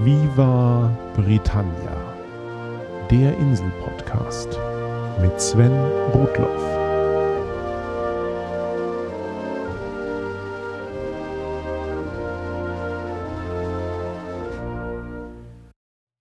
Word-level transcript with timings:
Viva 0.00 0.96
Britannia, 1.16 2.14
der 3.10 3.36
Insel-Podcast 3.36 4.48
mit 5.20 5.40
Sven 5.40 5.72
Rudloff. 6.14 6.62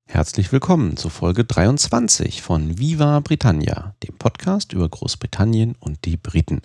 Herzlich 0.07 0.51
willkommen 0.51 0.97
zu 0.97 1.09
Folge 1.09 1.45
23 1.45 2.41
von 2.41 2.79
Viva 2.79 3.19
Britannia, 3.19 3.93
dem 4.01 4.17
Podcast 4.17 4.73
über 4.73 4.89
Großbritannien 4.89 5.75
und 5.79 6.05
die 6.05 6.17
Briten. 6.17 6.63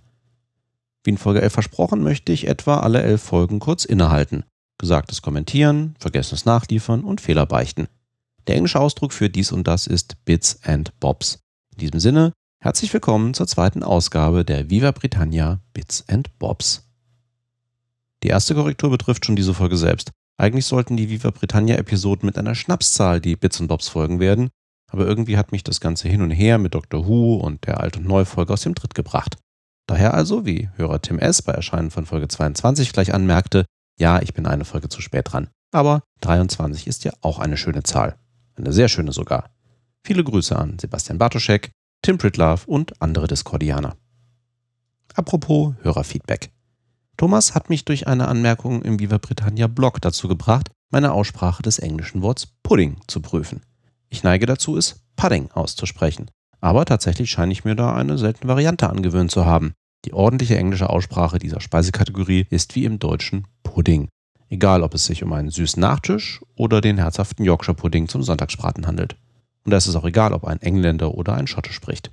Wie 1.04 1.10
in 1.10 1.18
Folge 1.18 1.42
11 1.42 1.52
versprochen, 1.52 2.02
möchte 2.02 2.32
ich 2.32 2.46
etwa 2.46 2.78
alle 2.78 3.02
elf 3.02 3.22
Folgen 3.22 3.58
kurz 3.58 3.84
innehalten. 3.84 4.44
Gesagtes 4.78 5.22
kommentieren, 5.22 5.94
vergessenes 5.98 6.44
nachliefern 6.44 7.04
und 7.04 7.20
Fehler 7.20 7.46
beichten. 7.46 7.88
Der 8.46 8.56
englische 8.56 8.80
Ausdruck 8.80 9.12
für 9.12 9.30
dies 9.30 9.52
und 9.52 9.66
das 9.66 9.86
ist 9.86 10.24
Bits 10.24 10.58
and 10.64 10.98
Bobs. 10.98 11.38
In 11.72 11.78
diesem 11.78 12.00
Sinne, 12.00 12.32
herzlich 12.60 12.92
willkommen 12.92 13.34
zur 13.34 13.46
zweiten 13.46 13.82
Ausgabe 13.82 14.44
der 14.44 14.68
Viva 14.70 14.90
Britannia 14.90 15.60
Bits 15.72 16.08
and 16.08 16.36
Bobs. 16.38 16.88
Die 18.22 18.28
erste 18.28 18.54
Korrektur 18.54 18.90
betrifft 18.90 19.24
schon 19.24 19.36
diese 19.36 19.54
Folge 19.54 19.76
selbst. 19.76 20.10
Eigentlich 20.36 20.66
sollten 20.66 20.96
die 20.96 21.08
Viva 21.08 21.30
Britannia 21.30 21.76
Episoden 21.76 22.26
mit 22.26 22.38
einer 22.38 22.54
Schnapszahl 22.54 23.20
die 23.20 23.36
Bits 23.36 23.60
und 23.60 23.68
Bobs 23.68 23.88
folgen 23.88 24.18
werden, 24.18 24.50
aber 24.90 25.06
irgendwie 25.06 25.36
hat 25.36 25.52
mich 25.52 25.64
das 25.64 25.80
Ganze 25.80 26.08
hin 26.08 26.22
und 26.22 26.30
her 26.30 26.58
mit 26.58 26.74
Dr. 26.74 27.06
Who 27.06 27.36
und 27.36 27.66
der 27.66 27.80
Alt- 27.80 27.96
und 27.96 28.06
Neufolge 28.06 28.52
aus 28.52 28.62
dem 28.62 28.74
Tritt 28.74 28.94
gebracht. 28.94 29.36
Daher 29.86 30.14
also, 30.14 30.46
wie 30.46 30.68
Hörer 30.76 31.00
Tim 31.02 31.18
S. 31.18 31.42
bei 31.42 31.52
Erscheinen 31.52 31.90
von 31.90 32.06
Folge 32.06 32.28
22 32.28 32.92
gleich 32.92 33.14
anmerkte, 33.14 33.64
ja, 34.02 34.20
ich 34.20 34.34
bin 34.34 34.46
eine 34.46 34.64
Folge 34.64 34.88
zu 34.88 35.00
spät 35.00 35.32
dran. 35.32 35.48
Aber 35.70 36.02
23 36.22 36.88
ist 36.88 37.04
ja 37.04 37.12
auch 37.20 37.38
eine 37.38 37.56
schöne 37.56 37.84
Zahl. 37.84 38.18
Eine 38.56 38.72
sehr 38.72 38.88
schöne 38.88 39.12
sogar. 39.12 39.50
Viele 40.04 40.24
Grüße 40.24 40.58
an 40.58 40.76
Sebastian 40.78 41.18
Bartoschek, 41.18 41.70
Tim 42.02 42.18
Pritlove 42.18 42.66
und 42.66 43.00
andere 43.00 43.28
Discordianer. 43.28 43.96
Apropos 45.14 45.74
Hörerfeedback. 45.82 46.50
Thomas 47.16 47.54
hat 47.54 47.70
mich 47.70 47.84
durch 47.84 48.08
eine 48.08 48.26
Anmerkung 48.26 48.82
im 48.82 48.98
Viva 48.98 49.18
Britannia 49.18 49.68
Blog 49.68 50.00
dazu 50.00 50.26
gebracht, 50.26 50.72
meine 50.90 51.12
Aussprache 51.12 51.62
des 51.62 51.78
englischen 51.78 52.22
Worts 52.22 52.48
Pudding 52.64 52.96
zu 53.06 53.20
prüfen. 53.20 53.60
Ich 54.08 54.24
neige 54.24 54.46
dazu, 54.46 54.76
es 54.76 55.04
Pudding 55.14 55.52
auszusprechen. 55.52 56.28
Aber 56.60 56.84
tatsächlich 56.84 57.30
scheine 57.30 57.52
ich 57.52 57.64
mir 57.64 57.76
da 57.76 57.94
eine 57.94 58.18
seltene 58.18 58.48
Variante 58.50 58.90
angewöhnt 58.90 59.30
zu 59.30 59.46
haben. 59.46 59.74
Die 60.04 60.12
ordentliche 60.12 60.56
englische 60.56 60.90
Aussprache 60.90 61.38
dieser 61.38 61.60
Speisekategorie 61.60 62.46
ist 62.50 62.74
wie 62.74 62.84
im 62.84 62.98
Deutschen 62.98 63.46
Pudding. 63.62 64.08
Egal, 64.50 64.82
ob 64.82 64.94
es 64.94 65.06
sich 65.06 65.22
um 65.22 65.32
einen 65.32 65.50
süßen 65.50 65.80
Nachtisch 65.80 66.42
oder 66.56 66.80
den 66.80 66.98
herzhaften 66.98 67.44
Yorkshire 67.44 67.76
Pudding 67.76 68.08
zum 68.08 68.22
Sonntagsbraten 68.22 68.86
handelt. 68.86 69.16
Und 69.64 69.70
da 69.70 69.76
ist 69.76 69.86
es 69.86 69.94
auch 69.94 70.04
egal, 70.04 70.32
ob 70.32 70.44
ein 70.44 70.60
Engländer 70.60 71.14
oder 71.14 71.34
ein 71.34 71.46
Schotte 71.46 71.72
spricht. 71.72 72.10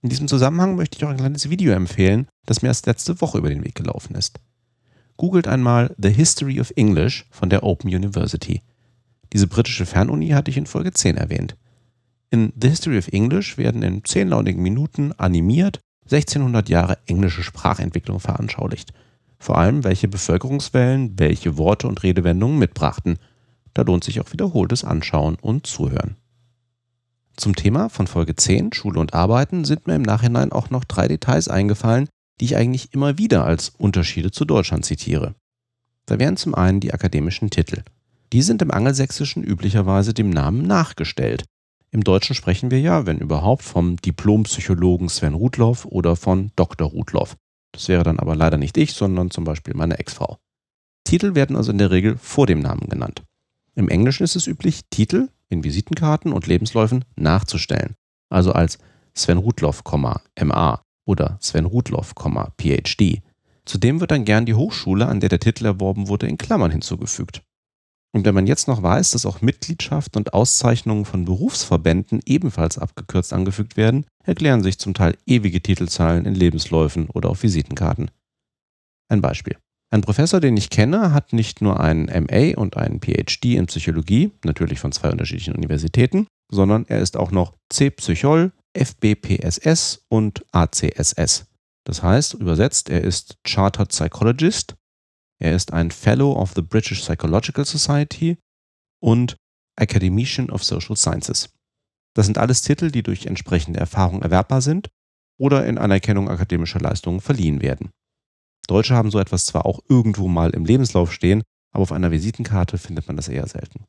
In 0.00 0.08
diesem 0.08 0.28
Zusammenhang 0.28 0.76
möchte 0.76 0.96
ich 0.96 1.04
auch 1.04 1.10
ein 1.10 1.18
kleines 1.18 1.50
Video 1.50 1.72
empfehlen, 1.72 2.26
das 2.46 2.62
mir 2.62 2.68
erst 2.68 2.86
letzte 2.86 3.20
Woche 3.20 3.38
über 3.38 3.50
den 3.50 3.64
Weg 3.64 3.74
gelaufen 3.74 4.14
ist. 4.14 4.40
Googelt 5.16 5.46
einmal 5.46 5.94
The 5.98 6.10
History 6.10 6.60
of 6.60 6.72
English 6.76 7.26
von 7.30 7.50
der 7.50 7.64
Open 7.64 7.94
University. 7.94 8.62
Diese 9.32 9.46
britische 9.46 9.84
Fernuni 9.84 10.28
hatte 10.28 10.50
ich 10.50 10.56
in 10.56 10.66
Folge 10.66 10.92
10 10.92 11.16
erwähnt. 11.16 11.56
In 12.30 12.52
The 12.60 12.68
History 12.70 12.98
of 12.98 13.08
English 13.08 13.58
werden 13.58 13.82
in 13.82 14.04
10 14.04 14.28
launigen 14.28 14.62
Minuten 14.62 15.12
animiert 15.12 15.80
1600 16.10 16.68
Jahre 16.68 16.98
englische 17.06 17.42
Sprachentwicklung 17.42 18.20
veranschaulicht. 18.20 18.92
Vor 19.38 19.58
allem, 19.58 19.84
welche 19.84 20.08
Bevölkerungswellen 20.08 21.18
welche 21.18 21.56
Worte 21.56 21.86
und 21.86 22.02
Redewendungen 22.02 22.58
mitbrachten. 22.58 23.18
Da 23.74 23.82
lohnt 23.82 24.04
sich 24.04 24.20
auch 24.20 24.32
wiederholtes 24.32 24.84
Anschauen 24.84 25.36
und 25.40 25.66
Zuhören. 25.66 26.16
Zum 27.36 27.54
Thema 27.54 27.88
von 27.88 28.08
Folge 28.08 28.34
10, 28.34 28.72
Schule 28.72 28.98
und 28.98 29.14
Arbeiten, 29.14 29.64
sind 29.64 29.86
mir 29.86 29.94
im 29.94 30.02
Nachhinein 30.02 30.50
auch 30.50 30.70
noch 30.70 30.82
drei 30.82 31.06
Details 31.06 31.46
eingefallen, 31.46 32.08
die 32.40 32.46
ich 32.46 32.56
eigentlich 32.56 32.92
immer 32.92 33.18
wieder 33.18 33.44
als 33.44 33.68
Unterschiede 33.68 34.32
zu 34.32 34.44
Deutschland 34.44 34.84
zitiere. 34.84 35.34
Da 36.06 36.18
wären 36.18 36.36
zum 36.36 36.54
einen 36.54 36.80
die 36.80 36.92
akademischen 36.92 37.50
Titel. 37.50 37.82
Die 38.32 38.42
sind 38.42 38.60
im 38.62 38.70
Angelsächsischen 38.70 39.44
üblicherweise 39.44 40.14
dem 40.14 40.30
Namen 40.30 40.62
nachgestellt, 40.62 41.44
im 41.90 42.04
Deutschen 42.04 42.34
sprechen 42.34 42.70
wir 42.70 42.80
ja, 42.80 43.06
wenn 43.06 43.18
überhaupt, 43.18 43.62
vom 43.62 43.96
Diplompsychologen 43.96 45.08
Sven 45.08 45.34
Rudloff 45.34 45.86
oder 45.86 46.16
von 46.16 46.52
Dr. 46.54 46.88
Rudloff. 46.88 47.36
Das 47.72 47.88
wäre 47.88 48.02
dann 48.02 48.18
aber 48.18 48.36
leider 48.36 48.58
nicht 48.58 48.76
ich, 48.76 48.92
sondern 48.92 49.30
zum 49.30 49.44
Beispiel 49.44 49.74
meine 49.74 49.98
Ex-Frau. 49.98 50.38
Titel 51.04 51.34
werden 51.34 51.56
also 51.56 51.72
in 51.72 51.78
der 51.78 51.90
Regel 51.90 52.18
vor 52.18 52.46
dem 52.46 52.60
Namen 52.60 52.88
genannt. 52.88 53.22
Im 53.74 53.88
Englischen 53.88 54.24
ist 54.24 54.36
es 54.36 54.46
üblich, 54.46 54.82
Titel 54.90 55.28
in 55.48 55.64
Visitenkarten 55.64 56.32
und 56.32 56.46
Lebensläufen 56.46 57.04
nachzustellen. 57.16 57.94
Also 58.28 58.52
als 58.52 58.78
Sven 59.14 59.38
Rudloff, 59.38 59.82
MA 59.84 60.82
oder 61.06 61.38
Sven 61.40 61.64
Rudloff, 61.64 62.14
PhD. 62.60 63.22
Zudem 63.64 64.00
wird 64.00 64.10
dann 64.10 64.24
gern 64.24 64.46
die 64.46 64.54
Hochschule, 64.54 65.06
an 65.06 65.20
der 65.20 65.30
der 65.30 65.40
Titel 65.40 65.64
erworben 65.64 66.08
wurde, 66.08 66.26
in 66.26 66.36
Klammern 66.36 66.70
hinzugefügt. 66.70 67.42
Und 68.14 68.24
wenn 68.24 68.34
man 68.34 68.46
jetzt 68.46 68.68
noch 68.68 68.82
weiß, 68.82 69.10
dass 69.10 69.26
auch 69.26 69.42
Mitgliedschaft 69.42 70.16
und 70.16 70.32
Auszeichnungen 70.32 71.04
von 71.04 71.24
Berufsverbänden 71.24 72.20
ebenfalls 72.24 72.78
abgekürzt 72.78 73.32
angefügt 73.32 73.76
werden, 73.76 74.06
erklären 74.24 74.62
sich 74.62 74.78
zum 74.78 74.94
Teil 74.94 75.16
ewige 75.26 75.60
Titelzahlen 75.60 76.24
in 76.24 76.34
Lebensläufen 76.34 77.08
oder 77.10 77.28
auf 77.28 77.42
Visitenkarten. 77.42 78.10
Ein 79.10 79.20
Beispiel. 79.20 79.56
Ein 79.90 80.02
Professor, 80.02 80.40
den 80.40 80.56
ich 80.56 80.68
kenne, 80.68 81.12
hat 81.12 81.32
nicht 81.32 81.62
nur 81.62 81.80
einen 81.80 82.06
MA 82.06 82.58
und 82.58 82.76
einen 82.76 83.00
PhD 83.00 83.56
in 83.56 83.66
Psychologie, 83.66 84.32
natürlich 84.44 84.80
von 84.80 84.92
zwei 84.92 85.10
unterschiedlichen 85.10 85.54
Universitäten, 85.54 86.26
sondern 86.50 86.84
er 86.88 87.00
ist 87.00 87.16
auch 87.16 87.30
noch 87.30 87.54
C-Psychol, 87.70 88.52
FBPSS 88.74 90.04
und 90.08 90.44
ACSS. 90.52 91.46
Das 91.84 92.02
heißt, 92.02 92.34
übersetzt, 92.34 92.90
er 92.90 93.02
ist 93.02 93.38
Chartered 93.46 93.88
Psychologist 93.88 94.74
er 95.38 95.54
ist 95.54 95.72
ein 95.72 95.90
Fellow 95.90 96.32
of 96.32 96.52
the 96.54 96.62
British 96.62 97.00
Psychological 97.00 97.64
Society 97.64 98.38
und 99.00 99.36
Academician 99.76 100.50
of 100.50 100.64
Social 100.64 100.96
Sciences. 100.96 101.50
Das 102.14 102.26
sind 102.26 102.38
alles 102.38 102.62
Titel, 102.62 102.90
die 102.90 103.02
durch 103.02 103.26
entsprechende 103.26 103.78
Erfahrung 103.78 104.22
erwerbbar 104.22 104.60
sind 104.60 104.88
oder 105.38 105.66
in 105.66 105.78
Anerkennung 105.78 106.28
akademischer 106.28 106.80
Leistungen 106.80 107.20
verliehen 107.20 107.62
werden. 107.62 107.90
Deutsche 108.66 108.94
haben 108.94 109.10
so 109.10 109.18
etwas 109.18 109.46
zwar 109.46 109.66
auch 109.66 109.80
irgendwo 109.88 110.28
mal 110.28 110.50
im 110.50 110.64
Lebenslauf 110.64 111.12
stehen, 111.12 111.42
aber 111.72 111.82
auf 111.82 111.92
einer 111.92 112.10
Visitenkarte 112.10 112.76
findet 112.76 113.06
man 113.06 113.16
das 113.16 113.28
eher 113.28 113.46
selten. 113.46 113.84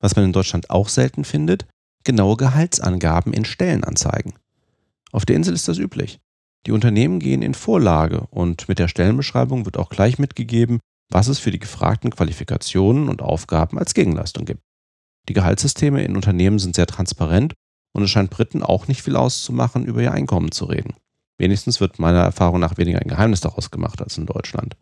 Was 0.00 0.16
man 0.16 0.24
in 0.24 0.32
Deutschland 0.32 0.70
auch 0.70 0.88
selten 0.88 1.24
findet, 1.24 1.66
genaue 2.04 2.36
Gehaltsangaben 2.36 3.32
in 3.32 3.44
Stellenanzeigen. 3.44 4.34
Auf 5.12 5.26
der 5.26 5.36
Insel 5.36 5.54
ist 5.54 5.68
das 5.68 5.78
üblich. 5.78 6.18
Die 6.64 6.72
Unternehmen 6.72 7.20
gehen 7.20 7.42
in 7.42 7.54
Vorlage 7.54 8.26
und 8.30 8.68
mit 8.68 8.78
der 8.78 8.88
Stellenbeschreibung 8.88 9.64
wird 9.64 9.76
auch 9.76 9.88
gleich 9.88 10.18
mitgegeben, 10.18 10.80
was 11.10 11.28
es 11.28 11.38
für 11.38 11.50
die 11.50 11.58
gefragten 11.58 12.10
Qualifikationen 12.10 13.08
und 13.08 13.22
Aufgaben 13.22 13.78
als 13.78 13.94
Gegenleistung 13.94 14.44
gibt. 14.44 14.62
Die 15.28 15.32
Gehaltssysteme 15.32 16.02
in 16.04 16.16
Unternehmen 16.16 16.58
sind 16.58 16.74
sehr 16.74 16.86
transparent 16.86 17.54
und 17.92 18.02
es 18.02 18.10
scheint 18.10 18.30
Briten 18.30 18.62
auch 18.62 18.88
nicht 18.88 19.02
viel 19.02 19.16
auszumachen, 19.16 19.84
über 19.84 20.02
ihr 20.02 20.12
Einkommen 20.12 20.52
zu 20.52 20.64
reden. 20.66 20.94
Wenigstens 21.38 21.80
wird 21.80 21.98
meiner 21.98 22.22
Erfahrung 22.22 22.60
nach 22.60 22.78
weniger 22.78 23.00
ein 23.00 23.08
Geheimnis 23.08 23.40
daraus 23.40 23.70
gemacht 23.70 24.00
als 24.00 24.16
in 24.18 24.26
Deutschland. 24.26 24.76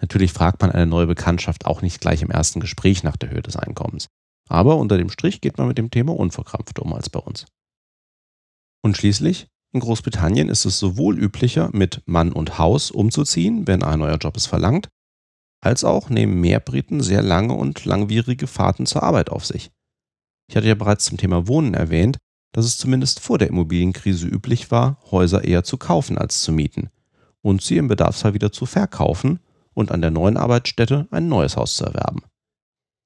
Natürlich 0.00 0.32
fragt 0.32 0.60
man 0.60 0.70
eine 0.70 0.86
neue 0.86 1.06
Bekanntschaft 1.06 1.66
auch 1.66 1.82
nicht 1.82 2.00
gleich 2.00 2.22
im 2.22 2.30
ersten 2.30 2.60
Gespräch 2.60 3.02
nach 3.02 3.16
der 3.16 3.30
Höhe 3.30 3.42
des 3.42 3.56
Einkommens. 3.56 4.08
Aber 4.48 4.76
unter 4.76 4.98
dem 4.98 5.10
Strich 5.10 5.40
geht 5.40 5.58
man 5.58 5.66
mit 5.66 5.78
dem 5.78 5.90
Thema 5.90 6.14
unverkrampfter 6.14 6.82
um 6.82 6.92
als 6.92 7.10
bei 7.10 7.18
uns. 7.18 7.46
Und 8.82 8.96
schließlich, 8.96 9.48
in 9.76 9.80
Großbritannien 9.80 10.48
ist 10.48 10.64
es 10.64 10.78
sowohl 10.78 11.18
üblicher, 11.18 11.68
mit 11.74 12.02
Mann 12.06 12.32
und 12.32 12.58
Haus 12.58 12.90
umzuziehen, 12.90 13.66
wenn 13.66 13.82
ein 13.82 13.98
neuer 13.98 14.16
Job 14.16 14.34
es 14.36 14.46
verlangt, 14.46 14.88
als 15.62 15.84
auch 15.84 16.08
nehmen 16.08 16.40
mehr 16.40 16.60
Briten 16.60 17.02
sehr 17.02 17.22
lange 17.22 17.52
und 17.52 17.84
langwierige 17.84 18.46
Fahrten 18.46 18.86
zur 18.86 19.02
Arbeit 19.02 19.28
auf 19.28 19.44
sich. 19.44 19.70
Ich 20.48 20.56
hatte 20.56 20.66
ja 20.68 20.74
bereits 20.74 21.04
zum 21.04 21.18
Thema 21.18 21.46
Wohnen 21.46 21.74
erwähnt, 21.74 22.16
dass 22.52 22.64
es 22.64 22.78
zumindest 22.78 23.20
vor 23.20 23.36
der 23.36 23.48
Immobilienkrise 23.48 24.26
üblich 24.26 24.70
war, 24.70 24.98
Häuser 25.10 25.44
eher 25.44 25.62
zu 25.62 25.76
kaufen 25.76 26.16
als 26.16 26.40
zu 26.40 26.52
mieten 26.52 26.88
und 27.42 27.60
sie 27.60 27.76
im 27.76 27.88
Bedarfsfall 27.88 28.32
wieder 28.32 28.52
zu 28.52 28.64
verkaufen 28.64 29.40
und 29.74 29.92
an 29.92 30.00
der 30.00 30.10
neuen 30.10 30.38
Arbeitsstätte 30.38 31.06
ein 31.10 31.28
neues 31.28 31.58
Haus 31.58 31.76
zu 31.76 31.84
erwerben. 31.84 32.22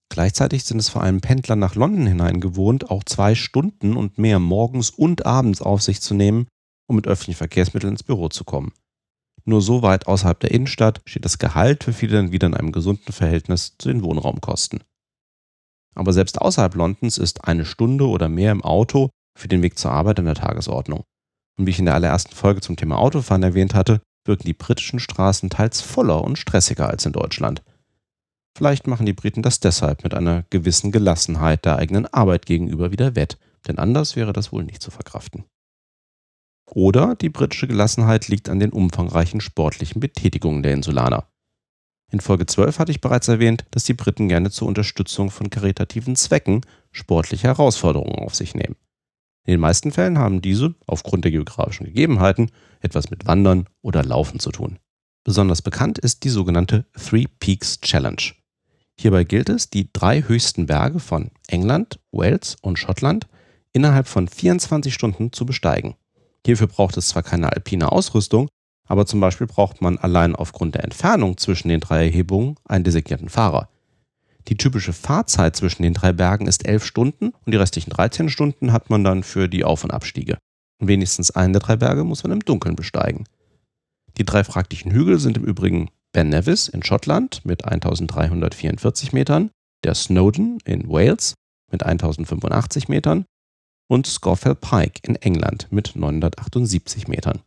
Gleichzeitig 0.08 0.62
sind 0.62 0.78
es 0.78 0.88
vor 0.88 1.02
allem 1.02 1.20
Pendler 1.20 1.56
nach 1.56 1.74
London 1.74 2.06
hinein 2.06 2.40
gewohnt, 2.40 2.90
auch 2.90 3.02
zwei 3.02 3.34
Stunden 3.34 3.96
und 3.96 4.18
mehr 4.18 4.38
morgens 4.38 4.90
und 4.90 5.26
abends 5.26 5.62
auf 5.62 5.82
sich 5.82 6.00
zu 6.00 6.14
nehmen, 6.14 6.46
um 6.90 6.96
mit 6.96 7.06
öffentlichen 7.06 7.38
Verkehrsmitteln 7.38 7.92
ins 7.92 8.02
Büro 8.02 8.28
zu 8.28 8.44
kommen. 8.44 8.72
Nur 9.44 9.62
so 9.62 9.80
weit 9.82 10.06
außerhalb 10.06 10.38
der 10.40 10.50
Innenstadt 10.50 11.00
steht 11.06 11.24
das 11.24 11.38
Gehalt 11.38 11.84
für 11.84 11.92
viele 11.92 12.16
dann 12.16 12.32
wieder 12.32 12.48
in 12.48 12.54
einem 12.54 12.72
gesunden 12.72 13.12
Verhältnis 13.12 13.76
zu 13.78 13.88
den 13.88 14.02
Wohnraumkosten. 14.02 14.82
Aber 15.94 16.12
selbst 16.12 16.40
außerhalb 16.40 16.74
Londons 16.74 17.16
ist 17.16 17.44
eine 17.44 17.64
Stunde 17.64 18.06
oder 18.06 18.28
mehr 18.28 18.52
im 18.52 18.62
Auto 18.62 19.08
für 19.38 19.48
den 19.48 19.62
Weg 19.62 19.78
zur 19.78 19.92
Arbeit 19.92 20.18
in 20.18 20.24
der 20.24 20.34
Tagesordnung. 20.34 21.04
Und 21.58 21.66
wie 21.66 21.70
ich 21.70 21.78
in 21.78 21.84
der 21.84 21.94
allerersten 21.94 22.34
Folge 22.34 22.60
zum 22.60 22.76
Thema 22.76 22.98
Autofahren 22.98 23.42
erwähnt 23.42 23.74
hatte, 23.74 24.02
wirken 24.26 24.46
die 24.46 24.52
britischen 24.52 24.98
Straßen 24.98 25.48
teils 25.48 25.80
voller 25.80 26.22
und 26.22 26.38
stressiger 26.38 26.88
als 26.88 27.06
in 27.06 27.12
Deutschland. 27.12 27.62
Vielleicht 28.56 28.88
machen 28.88 29.06
die 29.06 29.12
Briten 29.12 29.42
das 29.42 29.60
deshalb 29.60 30.02
mit 30.02 30.12
einer 30.12 30.44
gewissen 30.50 30.90
Gelassenheit 30.90 31.64
der 31.64 31.76
eigenen 31.76 32.06
Arbeit 32.06 32.46
gegenüber 32.46 32.90
wieder 32.90 33.14
wett, 33.14 33.38
denn 33.68 33.78
anders 33.78 34.16
wäre 34.16 34.32
das 34.32 34.52
wohl 34.52 34.64
nicht 34.64 34.82
zu 34.82 34.90
verkraften. 34.90 35.44
Oder 36.72 37.16
die 37.16 37.30
britische 37.30 37.66
Gelassenheit 37.66 38.28
liegt 38.28 38.48
an 38.48 38.60
den 38.60 38.70
umfangreichen 38.70 39.40
sportlichen 39.40 40.00
Betätigungen 40.00 40.62
der 40.62 40.74
Insulaner. 40.74 41.26
In 42.12 42.20
Folge 42.20 42.46
12 42.46 42.78
hatte 42.78 42.92
ich 42.92 43.00
bereits 43.00 43.28
erwähnt, 43.28 43.64
dass 43.70 43.84
die 43.84 43.94
Briten 43.94 44.28
gerne 44.28 44.50
zur 44.50 44.68
Unterstützung 44.68 45.30
von 45.30 45.50
karitativen 45.50 46.16
Zwecken 46.16 46.62
sportliche 46.90 47.48
Herausforderungen 47.48 48.18
auf 48.18 48.34
sich 48.34 48.54
nehmen. 48.54 48.76
In 49.46 49.52
den 49.52 49.60
meisten 49.60 49.90
Fällen 49.90 50.18
haben 50.18 50.42
diese, 50.42 50.74
aufgrund 50.86 51.24
der 51.24 51.32
geografischen 51.32 51.86
Gegebenheiten, 51.86 52.50
etwas 52.80 53.10
mit 53.10 53.26
Wandern 53.26 53.68
oder 53.80 54.04
Laufen 54.04 54.38
zu 54.38 54.50
tun. 54.50 54.78
Besonders 55.24 55.62
bekannt 55.62 55.98
ist 55.98 56.24
die 56.24 56.28
sogenannte 56.28 56.86
Three 56.94 57.26
Peaks 57.38 57.80
Challenge. 57.80 58.22
Hierbei 58.98 59.24
gilt 59.24 59.48
es, 59.48 59.70
die 59.70 59.90
drei 59.92 60.22
höchsten 60.22 60.66
Berge 60.66 61.00
von 61.00 61.30
England, 61.48 62.00
Wales 62.12 62.56
und 62.60 62.78
Schottland 62.78 63.28
innerhalb 63.72 64.08
von 64.08 64.28
24 64.28 64.92
Stunden 64.92 65.32
zu 65.32 65.46
besteigen. 65.46 65.94
Hierfür 66.46 66.66
braucht 66.66 66.96
es 66.96 67.08
zwar 67.08 67.22
keine 67.22 67.52
alpine 67.52 67.92
Ausrüstung, 67.92 68.48
aber 68.86 69.06
zum 69.06 69.20
Beispiel 69.20 69.46
braucht 69.46 69.82
man 69.82 69.98
allein 69.98 70.34
aufgrund 70.34 70.74
der 70.74 70.84
Entfernung 70.84 71.36
zwischen 71.36 71.68
den 71.68 71.80
drei 71.80 72.06
Erhebungen 72.06 72.56
einen 72.64 72.84
designierten 72.84 73.28
Fahrer. 73.28 73.68
Die 74.48 74.56
typische 74.56 74.92
Fahrzeit 74.92 75.54
zwischen 75.54 75.82
den 75.82 75.94
drei 75.94 76.12
Bergen 76.12 76.46
ist 76.46 76.66
11 76.66 76.84
Stunden 76.84 77.28
und 77.28 77.52
die 77.52 77.56
restlichen 77.56 77.90
13 77.90 78.28
Stunden 78.28 78.72
hat 78.72 78.90
man 78.90 79.04
dann 79.04 79.22
für 79.22 79.48
die 79.48 79.64
Auf- 79.64 79.84
und 79.84 79.92
Abstiege. 79.92 80.38
Und 80.80 80.88
wenigstens 80.88 81.30
einen 81.30 81.52
der 81.52 81.60
drei 81.60 81.76
Berge 81.76 82.04
muss 82.04 82.22
man 82.24 82.32
im 82.32 82.40
Dunkeln 82.40 82.74
besteigen. 82.74 83.24
Die 84.16 84.24
drei 84.24 84.42
fraglichen 84.42 84.90
Hügel 84.90 85.18
sind 85.18 85.36
im 85.36 85.44
Übrigen 85.44 85.90
Ben 86.12 86.30
Nevis 86.30 86.68
in 86.68 86.82
Schottland 86.82 87.44
mit 87.44 87.64
1344 87.64 89.12
Metern, 89.12 89.50
der 89.84 89.94
Snowdon 89.94 90.58
in 90.64 90.88
Wales 90.88 91.34
mit 91.70 91.84
1085 91.84 92.88
Metern 92.88 93.24
und 93.90 94.06
Scawfell 94.06 94.54
Pike 94.54 95.00
in 95.02 95.16
England 95.16 95.66
mit 95.70 95.96
978 95.96 97.08
Metern. 97.08 97.40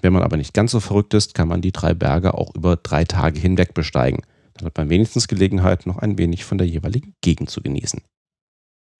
Wenn 0.00 0.14
man 0.14 0.22
aber 0.22 0.38
nicht 0.38 0.54
ganz 0.54 0.70
so 0.70 0.80
verrückt 0.80 1.12
ist, 1.12 1.34
kann 1.34 1.48
man 1.48 1.60
die 1.60 1.70
drei 1.70 1.92
Berge 1.92 2.32
auch 2.32 2.54
über 2.54 2.76
drei 2.76 3.04
Tage 3.04 3.38
hinweg 3.38 3.74
besteigen. 3.74 4.22
Dann 4.54 4.64
hat 4.64 4.78
man 4.78 4.88
wenigstens 4.88 5.28
Gelegenheit, 5.28 5.84
noch 5.84 5.98
ein 5.98 6.16
wenig 6.16 6.46
von 6.46 6.56
der 6.56 6.66
jeweiligen 6.66 7.12
Gegend 7.20 7.50
zu 7.50 7.60
genießen. 7.60 8.00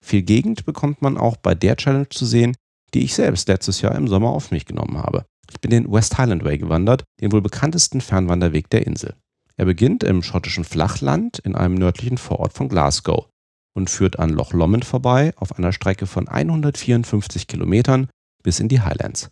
Viel 0.05 0.21
Gegend 0.21 0.63
bekommt 0.65 1.01
man 1.01 1.17
auch 1.17 1.35
bei 1.35 1.55
der 1.55 1.77
Challenge 1.77 2.09
zu 2.09 2.27
sehen, 2.27 2.55
die 2.93 3.03
ich 3.03 3.15
selbst 3.15 3.47
letztes 3.47 3.81
Jahr 3.81 3.95
im 3.95 4.07
Sommer 4.07 4.29
auf 4.29 4.51
mich 4.51 4.65
genommen 4.65 4.99
habe. 4.99 5.25
Ich 5.49 5.59
bin 5.61 5.71
den 5.71 5.91
West 5.91 6.19
Highland 6.19 6.43
Way 6.43 6.59
gewandert, 6.59 7.03
den 7.21 7.31
wohl 7.31 7.41
bekanntesten 7.41 8.01
Fernwanderweg 8.01 8.69
der 8.69 8.85
Insel. 8.85 9.15
Er 9.57 9.65
beginnt 9.65 10.03
im 10.03 10.21
schottischen 10.21 10.63
Flachland 10.63 11.39
in 11.39 11.55
einem 11.55 11.73
nördlichen 11.75 12.19
Vorort 12.19 12.53
von 12.53 12.69
Glasgow 12.69 13.30
und 13.73 13.89
führt 13.89 14.19
an 14.19 14.29
Loch 14.29 14.53
Lomond 14.53 14.85
vorbei 14.85 15.33
auf 15.37 15.57
einer 15.57 15.73
Strecke 15.73 16.07
von 16.07 16.27
154 16.27 17.47
Kilometern 17.47 18.09
bis 18.43 18.59
in 18.59 18.67
die 18.67 18.81
Highlands. 18.81 19.31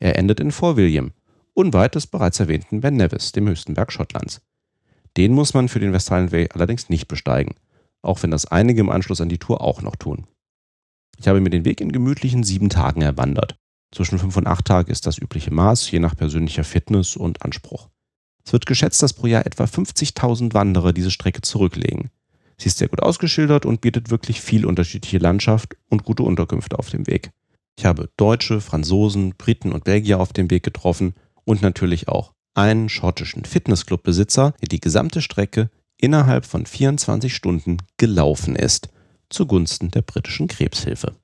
Er 0.00 0.16
endet 0.16 0.40
in 0.40 0.50
Fort 0.50 0.76
William, 0.76 1.12
unweit 1.54 1.94
des 1.94 2.06
bereits 2.06 2.40
erwähnten 2.40 2.80
Ben 2.80 2.96
Nevis, 2.96 3.32
dem 3.32 3.48
höchsten 3.48 3.74
Berg 3.74 3.92
Schottlands. 3.92 4.40
Den 5.16 5.34
muss 5.34 5.54
man 5.54 5.68
für 5.68 5.80
den 5.80 5.92
West 5.92 6.10
Highland 6.10 6.32
Way 6.32 6.48
allerdings 6.52 6.88
nicht 6.88 7.08
besteigen, 7.08 7.54
auch 8.02 8.22
wenn 8.22 8.30
das 8.30 8.46
einige 8.46 8.80
im 8.80 8.90
Anschluss 8.90 9.20
an 9.20 9.28
die 9.28 9.38
Tour 9.38 9.60
auch 9.60 9.82
noch 9.82 9.96
tun. 9.96 10.26
Ich 11.18 11.28
habe 11.28 11.40
mir 11.40 11.50
den 11.50 11.64
Weg 11.64 11.80
in 11.80 11.92
gemütlichen 11.92 12.44
sieben 12.44 12.70
Tagen 12.70 13.02
erwandert. 13.02 13.56
Zwischen 13.92 14.18
fünf 14.18 14.36
und 14.36 14.46
acht 14.46 14.64
Tagen 14.64 14.90
ist 14.90 15.06
das 15.06 15.18
übliche 15.18 15.52
Maß, 15.52 15.90
je 15.90 15.98
nach 15.98 16.16
persönlicher 16.16 16.64
Fitness 16.64 17.16
und 17.16 17.42
Anspruch. 17.42 17.88
Es 18.44 18.52
wird 18.52 18.66
geschätzt, 18.66 19.02
dass 19.02 19.12
pro 19.12 19.26
Jahr 19.26 19.44
etwa 19.44 19.64
50.000 19.64 20.54
Wanderer 20.54 20.92
diese 20.92 21.10
Strecke 21.10 21.42
zurücklegen. 21.42 22.10
Sie 22.60 22.66
ist 22.66 22.76
sehr 22.76 22.88
gut 22.88 23.02
ausgeschildert 23.02 23.64
und 23.64 23.80
bietet 23.80 24.10
wirklich 24.10 24.42
viel 24.42 24.66
unterschiedliche 24.66 25.16
Landschaft 25.16 25.76
und 25.88 26.04
gute 26.04 26.24
Unterkünfte 26.24 26.78
auf 26.78 26.90
dem 26.90 27.06
Weg. 27.06 27.30
Ich 27.78 27.86
habe 27.86 28.10
Deutsche, 28.18 28.60
Franzosen, 28.60 29.34
Briten 29.38 29.72
und 29.72 29.84
Belgier 29.84 30.20
auf 30.20 30.34
dem 30.34 30.50
Weg 30.50 30.62
getroffen 30.62 31.14
und 31.44 31.62
natürlich 31.62 32.08
auch 32.08 32.34
einen 32.52 32.90
schottischen 32.90 33.46
Fitnessclub-Besitzer, 33.46 34.52
der 34.60 34.68
die 34.68 34.80
gesamte 34.80 35.22
Strecke 35.22 35.70
innerhalb 35.96 36.44
von 36.44 36.66
24 36.66 37.34
Stunden 37.34 37.78
gelaufen 37.96 38.56
ist, 38.56 38.90
zugunsten 39.30 39.90
der 39.90 40.02
britischen 40.02 40.46
Krebshilfe. 40.46 41.16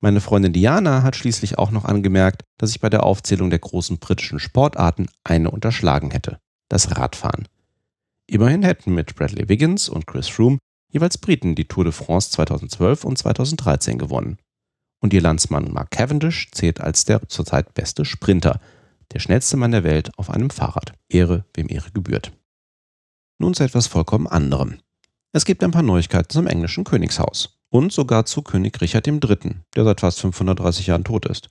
Meine 0.00 0.22
Freundin 0.22 0.54
Diana 0.54 1.02
hat 1.02 1.16
schließlich 1.16 1.58
auch 1.58 1.70
noch 1.70 1.84
angemerkt, 1.84 2.42
dass 2.56 2.70
ich 2.70 2.80
bei 2.80 2.88
der 2.88 3.02
Aufzählung 3.02 3.50
der 3.50 3.58
großen 3.58 3.98
britischen 3.98 4.38
Sportarten 4.38 5.08
eine 5.24 5.50
unterschlagen 5.50 6.10
hätte: 6.10 6.38
das 6.70 6.96
Radfahren. 6.96 7.48
Immerhin 8.28 8.62
hätten 8.62 8.92
mit 8.92 9.14
Bradley 9.14 9.48
Wiggins 9.48 9.88
und 9.88 10.06
Chris 10.06 10.28
Froome 10.28 10.58
jeweils 10.92 11.18
Briten 11.18 11.54
die 11.54 11.66
Tour 11.66 11.84
de 11.84 11.92
France 11.92 12.30
2012 12.32 13.04
und 13.04 13.18
2013 13.18 13.98
gewonnen. 13.98 14.38
Und 15.00 15.12
ihr 15.12 15.20
Landsmann 15.20 15.72
Mark 15.72 15.90
Cavendish 15.92 16.50
zählt 16.50 16.80
als 16.80 17.04
der 17.04 17.28
zurzeit 17.28 17.74
beste 17.74 18.04
Sprinter, 18.04 18.60
der 19.12 19.20
schnellste 19.20 19.56
Mann 19.56 19.70
der 19.70 19.84
Welt 19.84 20.10
auf 20.18 20.30
einem 20.30 20.50
Fahrrad. 20.50 20.94
Ehre, 21.08 21.44
wem 21.54 21.68
Ehre 21.68 21.90
gebührt. 21.92 22.32
Nun 23.38 23.54
zu 23.54 23.62
etwas 23.62 23.86
vollkommen 23.86 24.26
anderem. 24.26 24.78
Es 25.32 25.44
gibt 25.44 25.62
ein 25.62 25.70
paar 25.70 25.82
Neuigkeiten 25.82 26.30
zum 26.30 26.46
englischen 26.46 26.84
Königshaus 26.84 27.60
und 27.68 27.92
sogar 27.92 28.24
zu 28.24 28.42
König 28.42 28.80
Richard 28.80 29.06
III., 29.06 29.56
der 29.76 29.84
seit 29.84 30.00
fast 30.00 30.20
530 30.20 30.88
Jahren 30.88 31.04
tot 31.04 31.26
ist. 31.26 31.50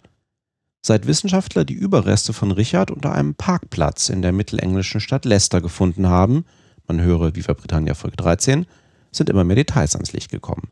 Seit 0.82 1.08
Wissenschaftler 1.08 1.66
die 1.66 1.74
Überreste 1.74 2.34
von 2.34 2.52
Richard 2.52 2.92
unter 2.92 3.14
einem 3.14 3.36
Parkplatz 3.36 4.10
in 4.10 4.22
der 4.22 4.32
mittelenglischen 4.32 5.00
Stadt 5.00 5.26
Leicester 5.26 5.62
gefunden 5.62 6.10
haben, 6.10 6.46
man 6.88 7.02
höre 7.02 7.36
Viva 7.36 7.54
Britannia 7.54 7.94
Folge 7.94 8.18
13, 8.18 8.66
sind 9.12 9.30
immer 9.30 9.44
mehr 9.44 9.56
Details 9.56 9.96
ans 9.96 10.14
Licht 10.14 10.32
gekommen. 10.32 10.70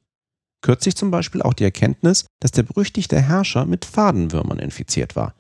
Kürzlich 0.62 0.96
zum 0.96 1.12
Beispiel 1.12 1.42
auch 1.42 1.54
die 1.54 1.64
Erkenntnis, 1.64 2.26
dass 2.40 2.52
der 2.52 2.64
berüchtigte 2.64 3.20
Herrscher 3.22 3.66
mit 3.66 3.86
Fadenwürmern 3.86 4.60
infiziert 4.60 5.16
war. 5.16 5.34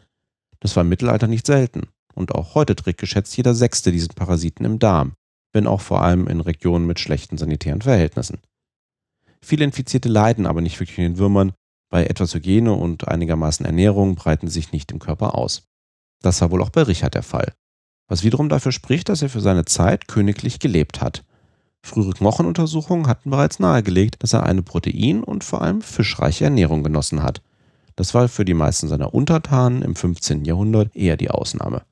Das 0.59 0.75
war 0.75 0.81
im 0.81 0.89
Mittelalter 0.89 1.27
nicht 1.27 1.45
selten 1.45 1.87
und 2.13 2.33
auch 2.33 2.55
heute 2.55 2.75
trägt 2.75 2.99
geschätzt 2.99 3.35
jeder 3.37 3.53
Sechste 3.55 3.91
diesen 3.91 4.13
Parasiten 4.15 4.65
im 4.65 4.79
Darm, 4.79 5.13
wenn 5.51 5.67
auch 5.67 5.81
vor 5.81 6.01
allem 6.01 6.27
in 6.27 6.41
Regionen 6.41 6.85
mit 6.85 6.99
schlechten 6.99 7.37
sanitären 7.37 7.81
Verhältnissen. 7.81 8.39
Viele 9.41 9.65
Infizierte 9.65 10.09
leiden 10.09 10.45
aber 10.45 10.61
nicht 10.61 10.79
wirklich 10.79 10.97
in 10.97 11.03
den 11.05 11.17
Würmern, 11.17 11.53
bei 11.89 12.05
etwas 12.05 12.33
Hygiene 12.33 12.73
und 12.73 13.07
einigermaßen 13.07 13.65
Ernährung 13.65 14.15
breiten 14.15 14.47
sich 14.47 14.71
nicht 14.71 14.91
im 14.91 14.99
Körper 14.99 15.35
aus. 15.35 15.63
Das 16.21 16.41
war 16.41 16.51
wohl 16.51 16.61
auch 16.61 16.69
bei 16.69 16.83
Richard 16.83 17.13
der 17.13 17.23
Fall 17.23 17.53
was 18.07 18.23
wiederum 18.23 18.49
dafür 18.49 18.71
spricht, 18.71 19.09
dass 19.09 19.21
er 19.21 19.29
für 19.29 19.41
seine 19.41 19.65
Zeit 19.65 20.07
königlich 20.07 20.59
gelebt 20.59 21.01
hat. 21.01 21.23
Frühere 21.85 22.11
Knochenuntersuchungen 22.11 23.07
hatten 23.07 23.29
bereits 23.29 23.59
nahegelegt, 23.59 24.23
dass 24.23 24.33
er 24.33 24.43
eine 24.43 24.61
protein- 24.61 25.23
und 25.23 25.43
vor 25.43 25.61
allem 25.61 25.81
fischreiche 25.81 26.45
Ernährung 26.45 26.83
genossen 26.83 27.23
hat. 27.23 27.41
Das 27.95 28.13
war 28.13 28.27
für 28.29 28.45
die 28.45 28.53
meisten 28.53 28.87
seiner 28.87 29.13
Untertanen 29.13 29.81
im 29.81 29.95
15. 29.95 30.45
Jahrhundert 30.45 30.95
eher 30.95 31.17
die 31.17 31.29
Ausnahme. 31.29 31.83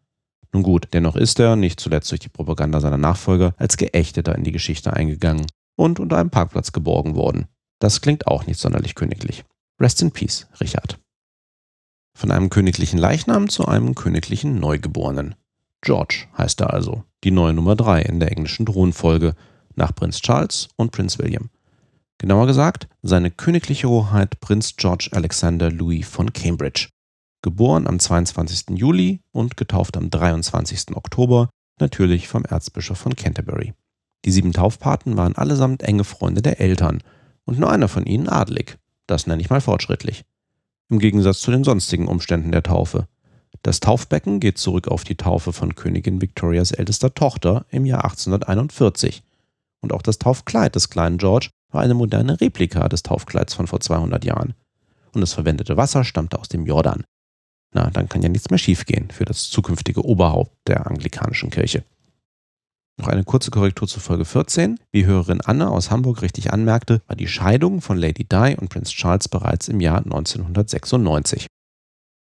Nun 0.54 0.64
gut, 0.64 0.88
dennoch 0.94 1.16
ist 1.16 1.40
er, 1.40 1.56
nicht 1.56 1.80
zuletzt 1.80 2.12
durch 2.12 2.20
die 2.20 2.30
Propaganda 2.30 2.80
seiner 2.80 2.98
Nachfolger, 2.98 3.54
als 3.58 3.78
Geächteter 3.78 4.36
in 4.36 4.44
die 4.44 4.52
Geschichte 4.52 4.94
eingegangen 4.94 5.46
und 5.76 6.00
unter 6.00 6.18
einem 6.18 6.30
Parkplatz 6.30 6.72
geborgen 6.72 7.16
worden. 7.16 7.48
Das 7.80 8.02
klingt 8.02 8.28
auch 8.28 8.48
nicht 8.48 8.60
sonderlich 8.60 8.96
königlich. 8.96 9.44
Rest 9.80 10.02
in 10.02 10.12
Peace, 10.12 10.48
Richard. 10.60 11.00
Von 12.18 12.32
einem 12.32 12.50
königlichen 12.50 13.00
Leichnam 13.00 13.50
zu 13.50 13.66
einem 13.66 13.96
königlichen 13.96 14.60
Neugeborenen. 14.60 15.36
George 15.82 16.28
heißt 16.38 16.62
er 16.62 16.74
also, 16.74 17.04
die 17.24 17.32
neue 17.32 17.54
Nummer 17.54 17.76
3 17.76 18.04
in 18.04 18.20
der 18.20 18.32
englischen 18.32 18.66
Thronfolge 18.66 19.36
nach 19.76 19.94
Prinz 19.96 20.22
Charles 20.22 20.70
und 20.76 20.92
Prinz 20.92 21.18
William. 21.18 21.50
Genauer 22.20 22.46
gesagt, 22.46 22.88
seine 23.02 23.32
königliche 23.32 23.90
Hoheit 23.90 24.40
Prinz 24.42 24.76
George 24.76 25.10
Alexander 25.12 25.72
Louis 25.72 26.08
von 26.08 26.32
Cambridge. 26.34 26.90
Geboren 27.42 27.88
am 27.88 27.98
22. 27.98 28.78
Juli 28.78 29.22
und 29.32 29.58
getauft 29.58 29.98
am 29.98 30.12
23. 30.12 30.96
Oktober, 30.96 31.50
natürlich 31.80 32.28
vom 32.28 32.46
Erzbischof 32.46 33.00
von 33.00 33.16
Canterbury. 33.16 33.74
Die 34.26 34.32
sieben 34.32 34.54
Taufpaten 34.54 35.18
waren 35.18 35.36
allesamt 35.36 35.82
enge 35.82 36.04
Freunde 36.04 36.44
der 36.44 36.62
Eltern 36.62 37.02
und 37.46 37.58
nur 37.58 37.72
einer 37.72 37.88
von 37.88 38.06
ihnen 38.06 38.30
adelig. 38.30 38.78
Das 39.08 39.26
nenne 39.26 39.42
ich 39.42 39.50
mal 39.50 39.62
fortschrittlich. 39.62 40.24
Im 40.90 41.00
Gegensatz 41.00 41.40
zu 41.40 41.50
den 41.50 41.64
sonstigen 41.64 42.08
Umständen 42.08 42.52
der 42.52 42.62
Taufe. 42.62 43.08
Das 43.64 43.80
Taufbecken 43.80 44.40
geht 44.40 44.58
zurück 44.58 44.88
auf 44.88 45.04
die 45.04 45.16
Taufe 45.16 45.54
von 45.54 45.76
Königin 45.76 46.22
Victorias 46.22 46.72
ältester 46.72 47.14
Tochter 47.14 47.66
im 47.70 47.86
Jahr 47.86 48.04
1841. 48.06 49.22
Und 49.82 49.94
auch 49.94 50.02
das 50.02 50.18
Taufkleid 50.18 50.76
des 50.76 50.90
kleinen 50.90 51.20
George 51.20 51.50
war 51.72 51.82
eine 51.82 51.94
moderne 51.94 52.42
Replika 52.42 52.90
des 52.90 53.04
Taufkleids 53.04 53.54
von 53.54 53.68
vor 53.68 53.80
200 53.80 54.26
Jahren. 54.26 54.56
Und 55.14 55.22
das 55.22 55.34
verwendete 55.34 55.78
Wasser 55.78 56.04
stammte 56.04 56.40
aus 56.40 56.50
dem 56.50 56.66
Jordan. 56.66 57.04
Na, 57.74 57.90
dann 57.90 58.10
kann 58.10 58.22
ja 58.22 58.30
nichts 58.30 58.50
mehr 58.50 58.60
schiefgehen 58.60 59.12
für 59.12 59.26
das 59.26 59.50
zukünftige 59.50 60.04
Oberhaupt 60.04 60.52
der 60.68 60.88
anglikanischen 60.88 61.52
Kirche. 61.52 61.84
Noch 62.98 63.08
eine 63.08 63.24
kurze 63.24 63.52
Korrektur 63.52 63.88
zu 63.88 64.00
Folge 64.00 64.26
14. 64.26 64.80
Wie 64.92 65.06
Hörerin 65.06 65.42
Anne 65.42 65.70
aus 65.70 65.90
Hamburg 65.92 66.22
richtig 66.22 66.52
anmerkte, 66.52 67.02
war 67.08 67.16
die 67.16 67.28
Scheidung 67.28 67.82
von 67.82 67.98
Lady 67.98 68.26
Di 68.26 68.56
und 68.60 68.70
Prinz 68.70 68.90
Charles 68.90 69.30
bereits 69.30 69.70
im 69.70 69.80
Jahr 69.80 70.00
1996. 70.00 71.48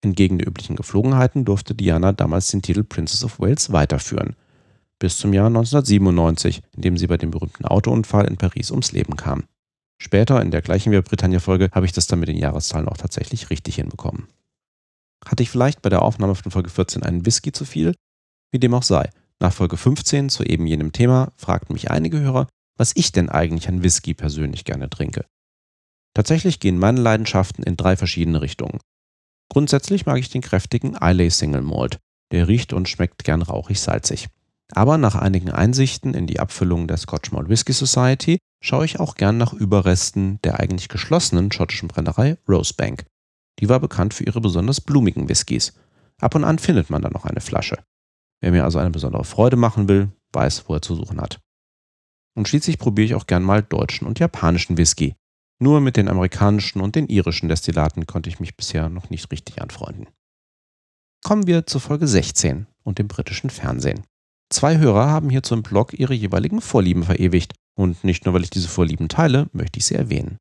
Entgegen 0.02 0.38
der 0.38 0.48
üblichen 0.48 0.76
Geflogenheiten 0.76 1.44
durfte 1.44 1.74
Diana 1.74 2.12
damals 2.12 2.50
den 2.50 2.62
Titel 2.62 2.84
Princess 2.84 3.24
of 3.24 3.38
Wales 3.38 3.72
weiterführen. 3.72 4.34
bis 4.98 5.16
zum 5.16 5.32
Jahr 5.32 5.46
1997, 5.46 6.62
in 6.76 6.82
dem 6.82 6.98
sie 6.98 7.06
bei 7.06 7.16
dem 7.16 7.30
berühmten 7.30 7.64
Autounfall 7.64 8.26
in 8.26 8.36
Paris 8.36 8.70
ums 8.70 8.92
Leben 8.92 9.16
kam. 9.16 9.44
Später 9.98 10.42
in 10.42 10.50
der 10.50 10.60
gleichen 10.60 10.92
Wir 10.92 11.00
Britannia-Folge 11.00 11.70
habe 11.72 11.86
ich 11.86 11.92
das 11.92 12.06
dann 12.06 12.20
mit 12.20 12.28
den 12.28 12.36
Jahreszahlen 12.36 12.86
auch 12.86 12.98
tatsächlich 12.98 13.48
richtig 13.48 13.76
hinbekommen. 13.76 14.28
Hatte 15.24 15.42
ich 15.42 15.50
vielleicht 15.50 15.82
bei 15.82 15.88
der 15.88 16.02
Aufnahme 16.02 16.34
von 16.34 16.50
Folge 16.50 16.70
14 16.70 17.02
einen 17.02 17.24
Whisky 17.24 17.52
zu 17.52 17.64
viel? 17.64 17.94
Wie 18.52 18.58
dem 18.58 18.74
auch 18.74 18.82
sei. 18.82 19.08
Nach 19.38 19.52
Folge 19.52 19.78
15 19.78 20.28
zu 20.28 20.42
eben 20.44 20.66
jenem 20.66 20.92
Thema 20.92 21.32
fragten 21.36 21.72
mich 21.72 21.90
einige 21.90 22.20
Hörer, 22.20 22.46
was 22.76 22.92
ich 22.94 23.12
denn 23.12 23.28
eigentlich 23.28 23.68
an 23.68 23.82
Whisky 23.82 24.14
persönlich 24.14 24.64
gerne 24.64 24.88
trinke. 24.90 25.24
Tatsächlich 26.14 26.60
gehen 26.60 26.78
meine 26.78 27.00
Leidenschaften 27.00 27.62
in 27.62 27.76
drei 27.76 27.96
verschiedene 27.96 28.42
Richtungen. 28.42 28.80
Grundsätzlich 29.50 30.06
mag 30.06 30.18
ich 30.18 30.30
den 30.30 30.42
kräftigen 30.42 30.94
Islay 30.94 31.28
Single 31.28 31.62
Malt. 31.62 31.98
Der 32.30 32.46
riecht 32.46 32.72
und 32.72 32.88
schmeckt 32.88 33.24
gern 33.24 33.42
rauchig 33.42 33.80
salzig. 33.80 34.28
Aber 34.72 34.96
nach 34.96 35.16
einigen 35.16 35.50
Einsichten 35.50 36.14
in 36.14 36.28
die 36.28 36.38
Abfüllung 36.38 36.86
der 36.86 36.96
Scotch 36.96 37.32
Malt 37.32 37.48
Whisky 37.48 37.72
Society 37.72 38.38
schaue 38.62 38.84
ich 38.84 39.00
auch 39.00 39.16
gern 39.16 39.36
nach 39.36 39.52
Überresten 39.52 40.40
der 40.42 40.60
eigentlich 40.60 40.88
geschlossenen 40.88 41.50
schottischen 41.50 41.88
Brennerei 41.88 42.38
Rosebank. 42.48 43.04
Die 43.58 43.68
war 43.68 43.80
bekannt 43.80 44.14
für 44.14 44.24
ihre 44.24 44.40
besonders 44.40 44.80
blumigen 44.80 45.28
Whiskys. 45.28 45.72
Ab 46.20 46.36
und 46.36 46.44
an 46.44 46.60
findet 46.60 46.88
man 46.88 47.02
da 47.02 47.10
noch 47.10 47.24
eine 47.24 47.40
Flasche. 47.40 47.82
Wer 48.40 48.52
mir 48.52 48.64
also 48.64 48.78
eine 48.78 48.90
besondere 48.90 49.24
Freude 49.24 49.56
machen 49.56 49.88
will, 49.88 50.12
weiß, 50.32 50.68
wo 50.68 50.74
er 50.74 50.82
zu 50.82 50.94
suchen 50.94 51.20
hat. 51.20 51.40
Und 52.36 52.46
schließlich 52.46 52.78
probiere 52.78 53.06
ich 53.06 53.14
auch 53.14 53.26
gern 53.26 53.42
mal 53.42 53.62
deutschen 53.62 54.06
und 54.06 54.20
japanischen 54.20 54.78
Whisky. 54.78 55.16
Nur 55.62 55.80
mit 55.80 55.96
den 55.96 56.08
amerikanischen 56.08 56.80
und 56.80 56.96
den 56.96 57.06
irischen 57.08 57.48
Destillaten 57.48 58.06
konnte 58.06 58.30
ich 58.30 58.40
mich 58.40 58.56
bisher 58.56 58.88
noch 58.88 59.10
nicht 59.10 59.30
richtig 59.30 59.60
anfreunden. 59.60 60.08
Kommen 61.22 61.46
wir 61.46 61.66
zur 61.66 61.82
Folge 61.82 62.08
16 62.08 62.66
und 62.82 62.98
dem 62.98 63.08
britischen 63.08 63.50
Fernsehen. 63.50 64.04
Zwei 64.48 64.78
Hörer 64.78 65.08
haben 65.08 65.28
hierzu 65.28 65.54
im 65.54 65.62
Blog 65.62 65.92
ihre 65.92 66.14
jeweiligen 66.14 66.62
Vorlieben 66.62 67.02
verewigt 67.02 67.52
und 67.76 68.02
nicht 68.04 68.24
nur, 68.24 68.34
weil 68.34 68.42
ich 68.42 68.50
diese 68.50 68.68
Vorlieben 68.68 69.08
teile, 69.08 69.48
möchte 69.52 69.78
ich 69.78 69.84
sie 69.84 69.94
erwähnen. 69.94 70.38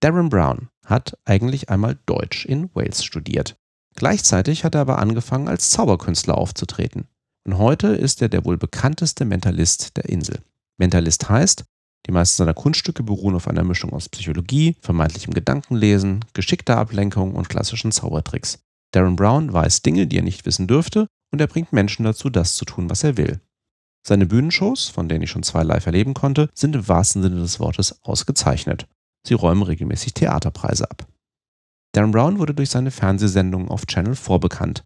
Darren 0.00 0.28
Brown 0.28 0.68
hat 0.86 1.18
eigentlich 1.24 1.68
einmal 1.68 1.98
Deutsch 2.06 2.46
in 2.46 2.74
Wales 2.74 3.04
studiert. 3.04 3.56
Gleichzeitig 3.96 4.64
hat 4.64 4.74
er 4.74 4.80
aber 4.82 4.98
angefangen, 4.98 5.48
als 5.48 5.70
Zauberkünstler 5.70 6.38
aufzutreten. 6.38 7.08
Und 7.44 7.58
heute 7.58 7.88
ist 7.88 8.22
er 8.22 8.28
der 8.28 8.44
wohl 8.44 8.56
bekannteste 8.56 9.24
Mentalist 9.24 9.96
der 9.96 10.08
Insel. 10.08 10.40
Mentalist 10.78 11.28
heißt, 11.28 11.64
die 12.06 12.12
meisten 12.12 12.38
seiner 12.38 12.54
Kunststücke 12.54 13.02
beruhen 13.02 13.34
auf 13.34 13.48
einer 13.48 13.64
Mischung 13.64 13.92
aus 13.92 14.08
Psychologie, 14.08 14.76
vermeintlichem 14.80 15.34
Gedankenlesen, 15.34 16.24
geschickter 16.32 16.78
Ablenkung 16.78 17.34
und 17.34 17.48
klassischen 17.48 17.92
Zaubertricks. 17.92 18.58
Darren 18.92 19.16
Brown 19.16 19.52
weiß 19.52 19.82
Dinge, 19.82 20.06
die 20.06 20.18
er 20.18 20.22
nicht 20.22 20.44
wissen 20.44 20.66
dürfte, 20.66 21.06
und 21.32 21.40
er 21.40 21.46
bringt 21.46 21.72
Menschen 21.72 22.04
dazu, 22.04 22.28
das 22.28 22.56
zu 22.56 22.64
tun, 22.64 22.90
was 22.90 23.04
er 23.04 23.16
will. 23.16 23.40
Seine 24.06 24.26
Bühnenshows, 24.26 24.88
von 24.88 25.08
denen 25.08 25.22
ich 25.22 25.30
schon 25.30 25.44
zwei 25.44 25.62
live 25.62 25.86
erleben 25.86 26.12
konnte, 26.12 26.50
sind 26.54 26.74
im 26.74 26.88
wahrsten 26.88 27.22
Sinne 27.22 27.36
des 27.36 27.60
Wortes 27.60 28.02
ausgezeichnet. 28.02 28.86
Sie 29.26 29.34
räumen 29.34 29.62
regelmäßig 29.62 30.14
Theaterpreise 30.14 30.90
ab. 30.90 31.06
Darren 31.92 32.10
Brown 32.10 32.38
wurde 32.38 32.54
durch 32.54 32.70
seine 32.70 32.90
Fernsehsendungen 32.90 33.68
auf 33.68 33.86
Channel 33.86 34.16
4 34.16 34.38
bekannt. 34.40 34.82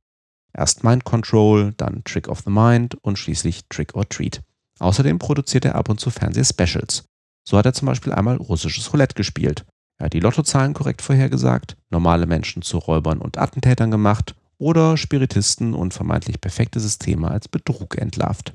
Erst 0.52 0.84
Mind 0.84 1.04
Control, 1.04 1.72
dann 1.76 2.04
Trick 2.04 2.28
of 2.28 2.40
the 2.40 2.50
Mind 2.50 2.96
und 3.02 3.18
schließlich 3.18 3.68
Trick 3.68 3.94
or 3.94 4.08
Treat. 4.08 4.42
Außerdem 4.78 5.18
produziert 5.18 5.64
er 5.64 5.74
ab 5.74 5.88
und 5.88 6.00
zu 6.00 6.10
Fernsehspecials. 6.10 7.04
So 7.48 7.56
hat 7.56 7.66
er 7.66 7.72
zum 7.72 7.86
Beispiel 7.86 8.12
einmal 8.12 8.36
russisches 8.36 8.92
Roulette 8.92 9.14
gespielt. 9.14 9.64
Er 9.98 10.06
hat 10.06 10.12
die 10.12 10.20
Lottozahlen 10.20 10.74
korrekt 10.74 11.00
vorhergesagt, 11.00 11.76
normale 11.90 12.26
Menschen 12.26 12.62
zu 12.62 12.78
Räubern 12.78 13.18
und 13.18 13.38
Attentätern 13.38 13.90
gemacht 13.90 14.34
oder 14.58 14.96
Spiritisten 14.96 15.74
und 15.74 15.94
vermeintlich 15.94 16.40
perfekte 16.40 16.80
Systeme 16.80 17.30
als 17.30 17.48
Betrug 17.48 17.96
entlarvt. 17.96 18.54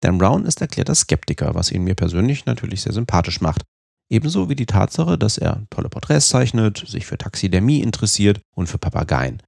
Dan 0.00 0.18
Brown 0.18 0.44
ist 0.44 0.60
erklärter 0.60 0.94
Skeptiker, 0.94 1.54
was 1.54 1.72
ihn 1.72 1.84
mir 1.84 1.94
persönlich 1.94 2.46
natürlich 2.46 2.82
sehr 2.82 2.92
sympathisch 2.92 3.40
macht. 3.40 3.62
Ebenso 4.08 4.48
wie 4.48 4.54
die 4.54 4.66
Tatsache, 4.66 5.18
dass 5.18 5.38
er 5.38 5.66
tolle 5.70 5.88
Porträts 5.88 6.28
zeichnet, 6.28 6.84
sich 6.86 7.06
für 7.06 7.18
Taxidermie 7.18 7.80
interessiert 7.80 8.40
und 8.54 8.68
für 8.68 8.78
Papageien. 8.78 9.42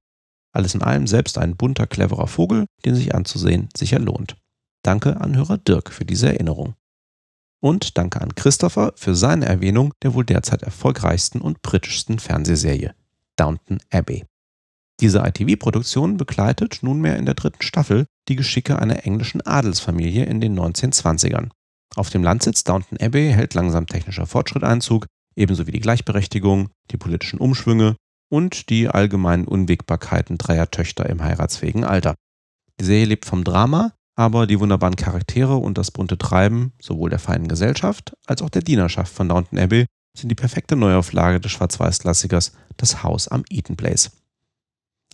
Alles 0.51 0.75
in 0.75 0.81
allem 0.81 1.07
selbst 1.07 1.37
ein 1.37 1.55
bunter, 1.55 1.87
cleverer 1.87 2.27
Vogel, 2.27 2.65
den 2.83 2.95
sich 2.95 3.15
anzusehen 3.15 3.69
sicher 3.77 3.99
lohnt. 3.99 4.35
Danke 4.83 5.19
an 5.19 5.35
Hörer 5.35 5.57
Dirk 5.57 5.91
für 5.91 6.05
diese 6.05 6.27
Erinnerung. 6.27 6.75
Und 7.61 7.97
danke 7.97 8.21
an 8.21 8.35
Christopher 8.35 8.93
für 8.95 9.15
seine 9.15 9.45
Erwähnung 9.45 9.93
der 10.01 10.13
wohl 10.13 10.25
derzeit 10.25 10.63
erfolgreichsten 10.63 11.41
und 11.41 11.61
britischsten 11.61 12.19
Fernsehserie, 12.19 12.95
Downton 13.35 13.79
Abbey. 13.91 14.25
Diese 15.01 15.19
ITV-Produktion 15.19 16.17
begleitet 16.17 16.79
nunmehr 16.81 17.17
in 17.17 17.25
der 17.25 17.35
dritten 17.35 17.61
Staffel 17.61 18.05
die 18.27 18.35
Geschicke 18.35 18.79
einer 18.79 19.05
englischen 19.05 19.41
Adelsfamilie 19.41 20.25
in 20.25 20.41
den 20.41 20.57
1920ern. 20.57 21.49
Auf 21.95 22.09
dem 22.09 22.23
Landsitz 22.23 22.63
Downton 22.63 22.97
Abbey 22.99 23.31
hält 23.31 23.53
langsam 23.53 23.87
technischer 23.87 24.25
Fortschritt 24.25 24.63
Einzug, 24.63 25.07
ebenso 25.35 25.67
wie 25.67 25.71
die 25.71 25.79
Gleichberechtigung, 25.79 26.69
die 26.91 26.97
politischen 26.97 27.39
Umschwünge 27.39 27.95
und 28.29 28.69
die 28.69 28.87
allgemeinen 28.87 29.45
Unwägbarkeiten 29.45 30.37
dreier 30.37 30.69
Töchter 30.69 31.09
im 31.09 31.23
heiratsfähigen 31.23 31.83
Alter. 31.83 32.15
Die 32.79 32.85
Serie 32.85 33.05
lebt 33.05 33.25
vom 33.25 33.43
Drama, 33.43 33.93
aber 34.19 34.47
die 34.47 34.59
wunderbaren 34.59 34.97
Charaktere 34.97 35.55
und 35.55 35.77
das 35.77 35.91
bunte 35.91 36.17
Treiben 36.17 36.73
sowohl 36.81 37.09
der 37.09 37.19
feinen 37.19 37.47
Gesellschaft 37.47 38.17
als 38.25 38.41
auch 38.41 38.49
der 38.49 38.61
Dienerschaft 38.61 39.13
von 39.13 39.29
Downton 39.29 39.57
Abbey 39.57 39.85
sind 40.17 40.27
die 40.27 40.35
perfekte 40.35 40.75
Neuauflage 40.75 41.39
des 41.39 41.53
Schwarz-Weiß-Klassikers 41.53 42.51
Das 42.75 43.01
Haus 43.01 43.29
am 43.29 43.45
Eaton 43.49 43.77
Place. 43.77 44.11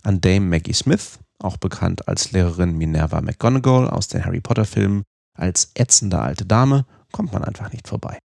An 0.02 0.20
Dame 0.20 0.46
Maggie 0.46 0.72
Smith, 0.72 1.20
auch 1.38 1.56
bekannt 1.56 2.08
als 2.08 2.32
Lehrerin 2.32 2.76
Minerva 2.76 3.20
McGonagall 3.20 3.88
aus 3.88 4.08
den 4.08 4.24
Harry 4.24 4.40
Potter-Filmen, 4.40 5.04
als 5.38 5.70
ätzende 5.74 6.18
alte 6.18 6.44
Dame, 6.44 6.84
kommt 7.12 7.32
man 7.32 7.44
einfach 7.44 7.70
nicht 7.70 7.86
vorbei. 7.86 8.18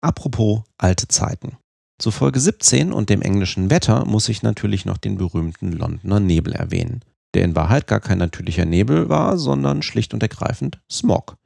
Apropos 0.00 0.62
alte 0.78 1.06
Zeiten. 1.06 1.58
Zu 2.00 2.10
Folge 2.10 2.40
17 2.40 2.92
und 2.92 3.08
dem 3.08 3.22
englischen 3.22 3.70
Wetter 3.70 4.04
muss 4.04 4.28
ich 4.28 4.42
natürlich 4.42 4.84
noch 4.84 4.98
den 4.98 5.16
berühmten 5.16 5.70
Londoner 5.70 6.18
Nebel 6.18 6.54
erwähnen 6.54 7.04
der 7.34 7.44
in 7.44 7.56
Wahrheit 7.56 7.86
gar 7.86 8.00
kein 8.00 8.18
natürlicher 8.18 8.64
Nebel 8.64 9.08
war, 9.08 9.38
sondern 9.38 9.82
schlicht 9.82 10.14
und 10.14 10.22
ergreifend 10.22 10.80
Smog. 10.90 11.36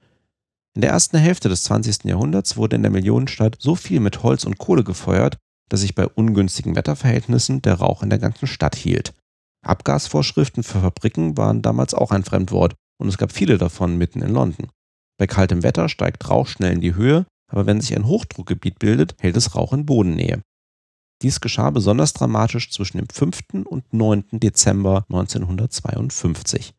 In 0.75 0.83
der 0.83 0.91
ersten 0.91 1.17
Hälfte 1.17 1.49
des 1.49 1.65
20. 1.65 2.05
Jahrhunderts 2.05 2.57
wurde 2.57 2.77
in 2.77 2.83
der 2.83 2.91
Millionenstadt 2.91 3.57
so 3.59 3.75
viel 3.75 4.01
mit 4.01 4.23
Holz 4.23 4.45
und 4.45 4.59
Kohle 4.59 4.85
gefeuert, 4.85 5.39
dass 5.69 5.81
sich 5.81 5.95
bei 5.95 6.07
ungünstigen 6.07 6.77
Wetterverhältnissen 6.77 7.63
der 7.63 7.75
Rauch 7.75 8.03
in 8.03 8.11
der 8.11 8.19
ganzen 8.19 8.47
Stadt 8.47 8.77
hielt. 8.77 9.15
Abgasvorschriften 9.65 10.63
für 10.63 10.81
Fabriken 10.81 11.37
waren 11.37 11.63
damals 11.63 11.95
auch 11.95 12.11
ein 12.11 12.25
Fremdwort 12.25 12.75
und 12.99 13.09
es 13.09 13.19
gab 13.19 13.33
viele 13.33 13.59
davon 13.59 13.97
mitten 13.97 14.23
in 14.23 14.33
London. 14.33 14.69
Bei 15.19 15.27
kaltem 15.27 15.63
Wetter 15.63 15.89
steigt 15.89 16.29
Rauch 16.29 16.47
schnell 16.47 16.73
in 16.73 16.81
die 16.81 16.95
Höhe, 16.95 17.27
aber 17.51 17.67
wenn 17.67 17.81
sich 17.81 17.97
ein 17.97 18.07
Hochdruckgebiet 18.07 18.79
bildet, 18.79 19.15
hält 19.19 19.37
es 19.37 19.55
Rauch 19.55 19.73
in 19.73 19.87
Bodennähe. 19.87 20.43
Dies 21.23 21.41
geschah 21.41 21.71
besonders 21.71 22.13
dramatisch 22.13 22.71
zwischen 22.71 22.99
dem 22.99 23.09
5. 23.09 23.65
und 23.65 23.93
9. 23.93 24.25
Dezember 24.33 25.07
1952. 25.09 26.75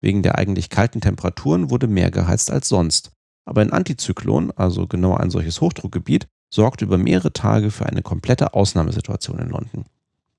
Wegen 0.00 0.22
der 0.22 0.38
eigentlich 0.38 0.70
kalten 0.70 1.00
Temperaturen 1.00 1.70
wurde 1.70 1.86
mehr 1.86 2.10
geheizt 2.10 2.50
als 2.50 2.68
sonst. 2.68 3.12
Aber 3.44 3.60
ein 3.60 3.72
Antizyklon, 3.72 4.50
also 4.52 4.86
genau 4.86 5.14
ein 5.14 5.30
solches 5.30 5.60
Hochdruckgebiet, 5.60 6.26
sorgte 6.52 6.84
über 6.84 6.98
mehrere 6.98 7.32
Tage 7.32 7.70
für 7.70 7.86
eine 7.86 8.02
komplette 8.02 8.54
Ausnahmesituation 8.54 9.38
in 9.38 9.50
London. 9.50 9.84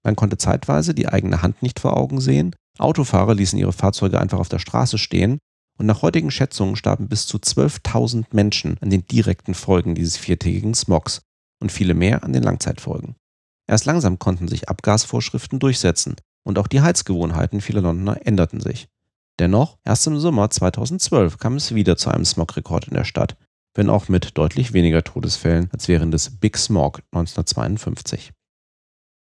Man 0.03 0.15
konnte 0.15 0.37
zeitweise 0.37 0.93
die 0.93 1.07
eigene 1.07 1.41
Hand 1.41 1.61
nicht 1.61 1.79
vor 1.79 1.95
Augen 1.95 2.21
sehen, 2.21 2.55
Autofahrer 2.79 3.35
ließen 3.35 3.59
ihre 3.59 3.73
Fahrzeuge 3.73 4.19
einfach 4.19 4.39
auf 4.39 4.49
der 4.49 4.59
Straße 4.59 4.97
stehen 4.97 5.37
und 5.77 5.85
nach 5.85 6.01
heutigen 6.01 6.31
Schätzungen 6.31 6.75
starben 6.75 7.07
bis 7.07 7.27
zu 7.27 7.37
12.000 7.37 8.25
Menschen 8.31 8.77
an 8.81 8.89
den 8.89 9.05
direkten 9.05 9.53
Folgen 9.53 9.95
dieses 9.95 10.17
viertägigen 10.17 10.73
Smogs 10.73 11.21
und 11.59 11.71
viele 11.71 11.93
mehr 11.93 12.23
an 12.23 12.33
den 12.33 12.43
Langzeitfolgen. 12.43 13.15
Erst 13.67 13.85
langsam 13.85 14.19
konnten 14.19 14.47
sich 14.47 14.69
Abgasvorschriften 14.69 15.59
durchsetzen 15.59 16.15
und 16.43 16.59
auch 16.59 16.67
die 16.67 16.81
Heizgewohnheiten 16.81 17.61
vieler 17.61 17.81
Londoner 17.81 18.25
änderten 18.25 18.59
sich. 18.59 18.87
Dennoch, 19.39 19.77
erst 19.83 20.05
im 20.07 20.19
Sommer 20.19 20.49
2012 20.49 21.37
kam 21.37 21.55
es 21.55 21.73
wieder 21.73 21.97
zu 21.97 22.09
einem 22.09 22.25
Smogrekord 22.25 22.87
in 22.87 22.93
der 22.93 23.05
Stadt, 23.05 23.35
wenn 23.73 23.89
auch 23.89 24.07
mit 24.07 24.37
deutlich 24.37 24.73
weniger 24.73 25.03
Todesfällen 25.03 25.69
als 25.71 25.87
während 25.87 26.13
des 26.13 26.39
Big 26.39 26.57
Smog 26.57 27.01
1952. 27.11 28.31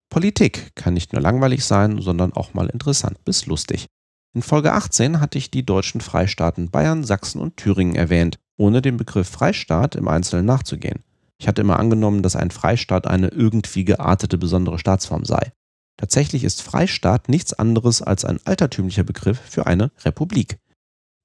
Politik 0.09 0.75
kann 0.75 0.93
nicht 0.93 1.13
nur 1.13 1.21
langweilig 1.21 1.65
sein, 1.65 2.01
sondern 2.01 2.33
auch 2.33 2.53
mal 2.53 2.67
interessant 2.67 3.23
bis 3.25 3.45
lustig. 3.45 3.87
In 4.35 4.41
Folge 4.41 4.73
18 4.73 5.19
hatte 5.19 5.37
ich 5.37 5.51
die 5.51 5.65
deutschen 5.65 6.01
Freistaaten 6.01 6.71
Bayern, 6.71 7.03
Sachsen 7.03 7.39
und 7.39 7.57
Thüringen 7.57 7.95
erwähnt, 7.95 8.39
ohne 8.57 8.81
dem 8.81 8.97
Begriff 8.97 9.29
Freistaat 9.29 9.95
im 9.95 10.07
Einzelnen 10.07 10.45
nachzugehen. 10.45 11.03
Ich 11.43 11.47
hatte 11.49 11.61
immer 11.61 11.77
angenommen, 11.77 12.23
dass 12.23 12.37
ein 12.37 12.51
Freistaat 12.51 13.05
eine 13.05 13.27
irgendwie 13.27 13.83
geartete 13.83 14.37
besondere 14.37 14.79
Staatsform 14.79 15.25
sei. 15.25 15.51
Tatsächlich 15.97 16.45
ist 16.45 16.61
Freistaat 16.61 17.27
nichts 17.27 17.51
anderes 17.51 18.01
als 18.01 18.23
ein 18.23 18.39
altertümlicher 18.45 19.03
Begriff 19.03 19.41
für 19.41 19.67
eine 19.67 19.91
Republik. 20.05 20.57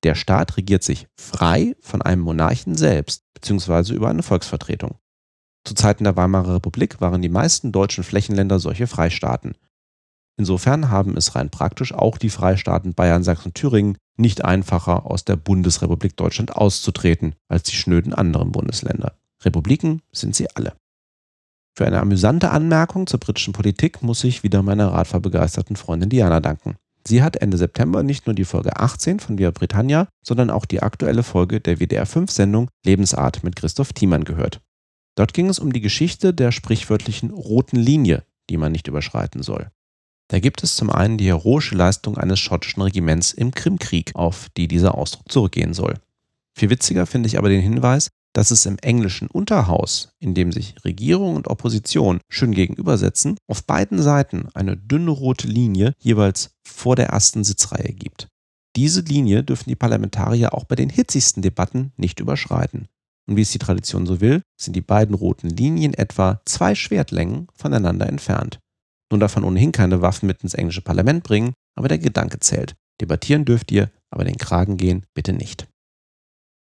Der 0.03 0.17
Staat 0.17 0.57
regiert 0.57 0.83
sich 0.83 1.07
frei 1.17 1.77
von 1.81 2.03
einem 2.03 2.23
Monarchen 2.23 2.75
selbst 2.75 3.23
bzw. 3.35 3.95
über 3.95 4.11
eine 4.11 4.25
Volksvertretung. 4.25 4.99
Zu 5.65 5.75
Zeiten 5.75 6.03
der 6.03 6.17
Weimarer 6.17 6.57
Republik 6.57 7.01
waren 7.01 7.23
die 7.23 7.29
meisten 7.29 7.71
deutschen 7.71 8.03
Flächenländer 8.03 8.59
solche 8.59 8.89
Freistaaten. 8.89 9.55
Insofern 10.37 10.91
haben 10.91 11.17
es 11.17 11.37
rein 11.37 11.51
praktisch 11.51 11.95
auch 11.95 12.19
die 12.19 12.31
Freistaaten 12.31 12.93
Bayern, 12.93 13.23
Sachsen 13.23 13.51
und 13.51 13.55
Thüringen 13.55 13.97
nicht 14.17 14.45
einfacher, 14.45 15.07
aus 15.07 15.25
der 15.25 15.37
Bundesrepublik 15.37 16.17
Deutschland 16.17 16.57
auszutreten 16.57 17.37
als 17.47 17.63
die 17.63 17.77
schnöden 17.77 18.13
anderen 18.13 18.51
Bundesländer. 18.51 19.15
Republiken 19.45 20.03
sind 20.13 20.35
sie 20.35 20.49
alle. 20.55 20.75
Für 21.77 21.87
eine 21.87 22.01
amüsante 22.01 22.51
Anmerkung 22.51 23.07
zur 23.07 23.21
britischen 23.21 23.53
Politik 23.53 24.03
muss 24.03 24.25
ich 24.25 24.43
wieder 24.43 24.63
meiner 24.63 24.93
radfahrbegeisterten 24.93 25.77
Freundin 25.77 26.09
Diana 26.09 26.41
danken. 26.41 26.77
Sie 27.07 27.23
hat 27.23 27.37
Ende 27.37 27.57
September 27.57 28.03
nicht 28.03 28.27
nur 28.27 28.35
die 28.35 28.45
Folge 28.45 28.77
18 28.77 29.21
von 29.21 29.39
Via 29.39 29.51
Britannia, 29.51 30.09
sondern 30.23 30.51
auch 30.51 30.65
die 30.65 30.83
aktuelle 30.83 31.23
Folge 31.23 31.61
der 31.61 31.79
WDR 31.79 32.05
5 32.05 32.31
Sendung 32.31 32.69
Lebensart 32.85 33.45
mit 33.45 33.57
Christoph 33.57 33.93
Thiemann 33.93 34.25
gehört. 34.25 34.61
Dort 35.15 35.33
ging 35.35 35.49
es 35.49 35.59
um 35.59 35.73
die 35.73 35.81
Geschichte 35.81 36.35
der 36.35 36.53
sprichwörtlichen 36.53 37.31
roten 37.31 37.77
Linie, 37.77 38.25
die 38.51 38.57
man 38.57 38.73
nicht 38.73 38.89
überschreiten 38.89 39.43
soll. 39.43 39.71
Da 40.29 40.41
gibt 40.41 40.63
es 40.63 40.77
zum 40.77 40.91
einen 40.91 41.17
die 41.17 41.29
heroische 41.29 41.75
Leistung 41.75 42.19
eines 42.19 42.39
schottischen 42.39 42.83
Regiments 42.83 43.33
im 43.33 43.53
Krimkrieg, 43.53 44.15
auf 44.15 44.49
die 44.57 44.69
dieser 44.69 44.95
Ausdruck 44.95 45.31
zurückgehen 45.31 45.73
soll. 45.73 45.95
Viel 46.55 46.71
witziger 46.71 47.07
finde 47.07 47.29
ich 47.29 47.39
aber 47.39 47.49
den 47.49 47.63
Hinweis, 47.63 48.11
dass 48.33 48.51
es 48.51 48.67
im 48.67 48.79
englischen 48.79 49.29
Unterhaus, 49.29 50.11
in 50.21 50.35
dem 50.35 50.53
sich 50.53 50.75
Regierung 50.85 51.37
und 51.37 51.49
Opposition 51.49 52.21
schön 52.29 52.53
gegenübersetzen, 52.53 53.37
auf 53.49 53.65
beiden 53.65 54.01
Seiten 54.01 54.49
eine 54.55 54.77
dünne 54.77 55.11
rote 55.11 55.49
Linie 55.49 55.95
jeweils 55.99 56.51
vor 56.67 56.97
der 56.97 57.09
ersten 57.09 57.45
Sitzreihe 57.45 57.93
gibt. 57.93 58.29
Diese 58.77 59.01
Linie 59.01 59.43
dürfen 59.43 59.69
die 59.69 59.77
Parlamentarier 59.77 60.55
auch 60.55 60.65
bei 60.65 60.77
den 60.77 60.91
hitzigsten 60.91 61.43
Debatten 61.43 61.93
nicht 61.97 62.21
überschreiten. 62.21 62.87
Und 63.29 63.37
wie 63.37 63.43
es 63.43 63.51
die 63.51 63.59
Tradition 63.59 64.07
so 64.07 64.21
will, 64.21 64.43
sind 64.57 64.75
die 64.75 64.81
beiden 64.81 65.15
roten 65.15 65.51
Linien 65.51 65.95
etwa 65.95 66.41
zwei 66.45 66.75
Schwertlängen 66.75 67.49
voneinander 67.55 68.09
entfernt. 68.09 68.59
Nun 69.11 69.21
darf 69.21 69.37
man 69.37 69.45
ohnehin 69.45 69.73
keine 69.73 70.01
Waffen 70.03 70.27
mit 70.27 70.43
ins 70.43 70.55
englische 70.55 70.83
Parlament 70.83 71.25
bringen, 71.25 71.55
aber 71.75 71.89
der 71.89 71.99
Gedanke 71.99 72.41
zählt. 72.41 72.75
Debattieren 73.01 73.45
dürft 73.45 73.71
ihr, 73.71 73.91
aber 74.11 74.25
den 74.25 74.37
Kragen 74.37 74.77
gehen 74.77 75.07
bitte 75.15 75.33
nicht. 75.33 75.67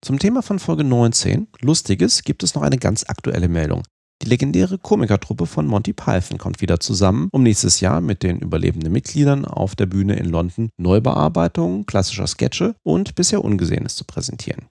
Zum 0.05 0.19
Thema 0.19 0.43
von 0.43 0.59
Folge 0.59 0.83
19, 0.83 1.47
Lustiges, 1.62 2.21
gibt 2.21 2.43
es 2.43 2.53
noch 2.53 2.62
eine 2.62 2.77
ganz 2.77 3.05
aktuelle 3.07 3.47
Meldung. 3.47 3.81
Die 4.21 4.27
legendäre 4.27 4.77
Komikertruppe 4.77 5.47
von 5.47 5.65
Monty 5.65 5.93
Python 5.93 6.38
kommt 6.38 6.62
wieder 6.62 6.79
zusammen, 6.79 7.27
um 7.31 7.41
nächstes 7.41 7.79
Jahr 7.79 8.01
mit 8.01 8.21
den 8.21 8.38
überlebenden 8.38 8.93
Mitgliedern 8.93 9.45
auf 9.45 9.75
der 9.75 9.88
Bühne 9.88 10.15
in 10.17 10.25
London 10.25 10.69
Neubearbeitungen 10.77 11.88
klassischer 11.88 12.27
Sketche 12.27 12.75
und 12.83 13.15
bisher 13.15 13.43
Ungesehenes 13.43 13.95
zu 13.95 14.05
präsentieren. 14.05 14.67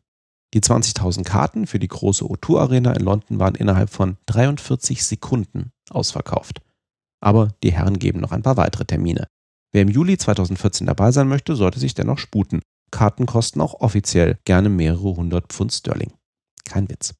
Die 0.55 0.61
20.000 0.61 1.25
Karten 1.25 1.67
für 1.67 1.81
die 1.81 1.89
große 1.89 2.25
O2 2.25 2.61
Arena 2.61 2.93
in 2.93 3.03
London 3.03 3.41
waren 3.41 3.57
innerhalb 3.57 3.91
von 3.91 4.19
43 4.27 5.05
Sekunden 5.05 5.73
ausverkauft 5.91 6.61
aber 7.25 7.49
die 7.63 7.73
Herren 7.73 7.99
geben 7.99 8.21
noch 8.21 8.33
ein 8.33 8.43
paar 8.43 8.59
weitere 8.59 8.85
Termine. 8.85 9.27
Wer 9.73 9.83
im 9.83 9.89
Juli 9.89 10.19
2014 10.19 10.87
dabei 10.87 11.11
sein 11.11 11.27
möchte, 11.27 11.57
sollte 11.57 11.81
sich 11.81 11.95
dennoch 11.95 12.19
sputen. 12.19 12.61
Karten 12.95 13.27
kosten 13.27 13.61
auch 13.61 13.81
offiziell 13.81 14.39
gerne 14.45 14.69
mehrere 14.69 15.17
hundert 15.17 15.53
Pfund 15.53 15.73
Sterling. 15.73 16.13
Kein 16.65 16.89
Witz. 16.89 17.15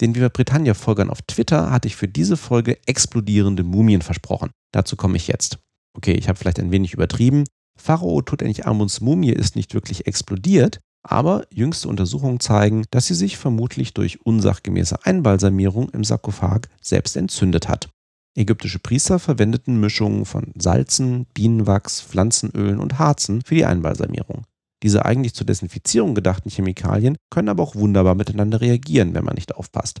Den 0.00 0.16
Viva 0.16 0.28
Britannia-Folgern 0.28 1.10
auf 1.10 1.22
Twitter 1.22 1.70
hatte 1.70 1.86
ich 1.86 1.94
für 1.94 2.08
diese 2.08 2.36
Folge 2.36 2.76
explodierende 2.86 3.62
Mumien 3.62 4.02
versprochen. 4.02 4.50
Dazu 4.72 4.96
komme 4.96 5.16
ich 5.16 5.28
jetzt. 5.28 5.60
Okay, 5.96 6.14
ich 6.14 6.28
habe 6.28 6.36
vielleicht 6.36 6.58
ein 6.58 6.72
wenig 6.72 6.92
übertrieben. 6.92 7.44
Pharao 7.78 8.20
Tutanchamuns 8.20 9.00
Mumie 9.00 9.30
ist 9.30 9.54
nicht 9.54 9.74
wirklich 9.74 10.08
explodiert, 10.08 10.80
aber 11.06 11.46
jüngste 11.52 11.88
Untersuchungen 11.88 12.40
zeigen, 12.40 12.84
dass 12.90 13.06
sie 13.06 13.14
sich 13.14 13.38
vermutlich 13.38 13.94
durch 13.94 14.20
unsachgemäße 14.26 15.04
Einbalsamierung 15.04 15.90
im 15.90 16.02
Sarkophag 16.02 16.62
selbst 16.82 17.16
entzündet 17.16 17.68
hat. 17.68 17.90
Ägyptische 18.36 18.80
Priester 18.80 19.20
verwendeten 19.20 19.78
Mischungen 19.78 20.24
von 20.24 20.52
Salzen, 20.56 21.26
Bienenwachs, 21.32 22.00
Pflanzenölen 22.02 22.80
und 22.80 22.98
Harzen 22.98 23.42
für 23.42 23.54
die 23.54 23.64
Einbalsamierung. 23.64 24.46
Diese 24.82 25.04
eigentlich 25.04 25.34
zur 25.34 25.46
Desinfizierung 25.46 26.14
gedachten 26.14 26.50
Chemikalien 26.50 27.16
können 27.30 27.48
aber 27.48 27.62
auch 27.62 27.74
wunderbar 27.74 28.14
miteinander 28.14 28.60
reagieren, 28.60 29.14
wenn 29.14 29.24
man 29.24 29.34
nicht 29.34 29.54
aufpasst. 29.54 30.00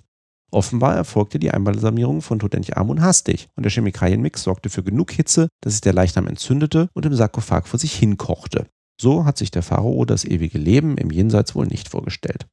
Offenbar 0.52 0.96
erfolgte 0.96 1.38
die 1.38 1.50
Einbalsamierung 1.50 2.22
von 2.22 2.40
Tutanchamun 2.40 3.02
hastig 3.02 3.48
und 3.54 3.62
der 3.62 3.70
Chemikalienmix 3.70 4.42
sorgte 4.42 4.68
für 4.68 4.82
genug 4.82 5.12
Hitze, 5.12 5.48
dass 5.60 5.74
sich 5.74 5.80
der 5.80 5.92
Leichnam 5.92 6.26
entzündete 6.26 6.88
und 6.92 7.06
im 7.06 7.14
Sarkophag 7.14 7.66
vor 7.66 7.78
sich 7.78 7.94
hinkochte. 7.94 8.66
So 9.00 9.24
hat 9.24 9.38
sich 9.38 9.50
der 9.50 9.62
Pharao 9.62 10.04
das 10.04 10.24
ewige 10.24 10.58
Leben 10.58 10.98
im 10.98 11.10
Jenseits 11.10 11.54
wohl 11.54 11.66
nicht 11.66 11.88
vorgestellt. 11.88 12.46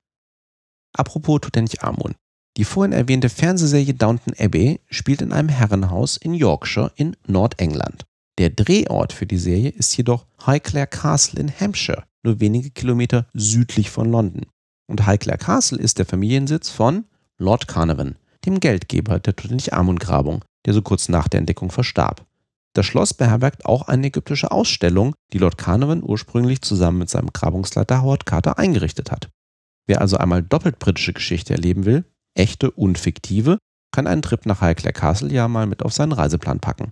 Apropos 0.93 1.41
Tutanchamun. 1.41 2.15
Die 2.55 2.63
vorhin 2.63 2.93
erwähnte 2.93 3.29
Fernsehserie 3.29 3.93
Downton 3.93 4.33
Abbey 4.39 4.79
spielt 4.89 5.21
in 5.21 5.31
einem 5.31 5.49
Herrenhaus 5.49 6.17
in 6.17 6.33
Yorkshire 6.33 6.91
in 6.95 7.15
Nordengland. 7.27 8.05
Der 8.37 8.49
Drehort 8.49 9.13
für 9.13 9.25
die 9.25 9.37
Serie 9.37 9.69
ist 9.69 9.95
jedoch 9.97 10.25
Highclere 10.45 10.87
Castle 10.87 11.39
in 11.39 11.51
Hampshire, 11.51 12.03
nur 12.23 12.39
wenige 12.39 12.71
Kilometer 12.71 13.27
südlich 13.33 13.89
von 13.89 14.11
London. 14.11 14.45
Und 14.87 15.05
Highclere 15.05 15.37
Castle 15.37 15.79
ist 15.79 15.99
der 15.99 16.05
Familiensitz 16.05 16.69
von 16.69 17.05
Lord 17.37 17.67
Carnarvon, 17.67 18.15
dem 18.45 18.59
Geldgeber 18.59 19.19
der 19.19 19.35
Tutanchamun-Grabung, 19.35 20.43
der 20.65 20.73
so 20.73 20.81
kurz 20.81 21.09
nach 21.09 21.27
der 21.27 21.39
Entdeckung 21.39 21.71
verstarb. 21.71 22.25
Das 22.73 22.85
Schloss 22.85 23.13
beherbergt 23.13 23.65
auch 23.65 23.87
eine 23.87 24.07
ägyptische 24.07 24.51
Ausstellung, 24.51 25.15
die 25.33 25.39
Lord 25.39 25.57
Carnarvon 25.57 26.03
ursprünglich 26.03 26.61
zusammen 26.61 26.99
mit 26.99 27.09
seinem 27.09 27.33
Grabungsleiter 27.33 28.01
Howard 28.01 28.25
Carter 28.25 28.59
eingerichtet 28.59 29.11
hat. 29.11 29.29
Wer 29.87 30.01
also 30.01 30.17
einmal 30.17 30.43
doppelt 30.43 30.79
britische 30.79 31.13
Geschichte 31.13 31.53
erleben 31.53 31.85
will, 31.85 32.05
echte 32.35 32.69
und 32.71 32.97
fiktive, 32.97 33.57
kann 33.91 34.05
einen 34.05 34.21
Trip 34.21 34.45
nach 34.45 34.61
Highclere 34.61 34.93
Castle 34.93 35.31
ja 35.31 35.47
mal 35.47 35.65
mit 35.65 35.81
auf 35.83 35.93
seinen 35.93 36.11
Reiseplan 36.11 36.59
packen. 36.59 36.91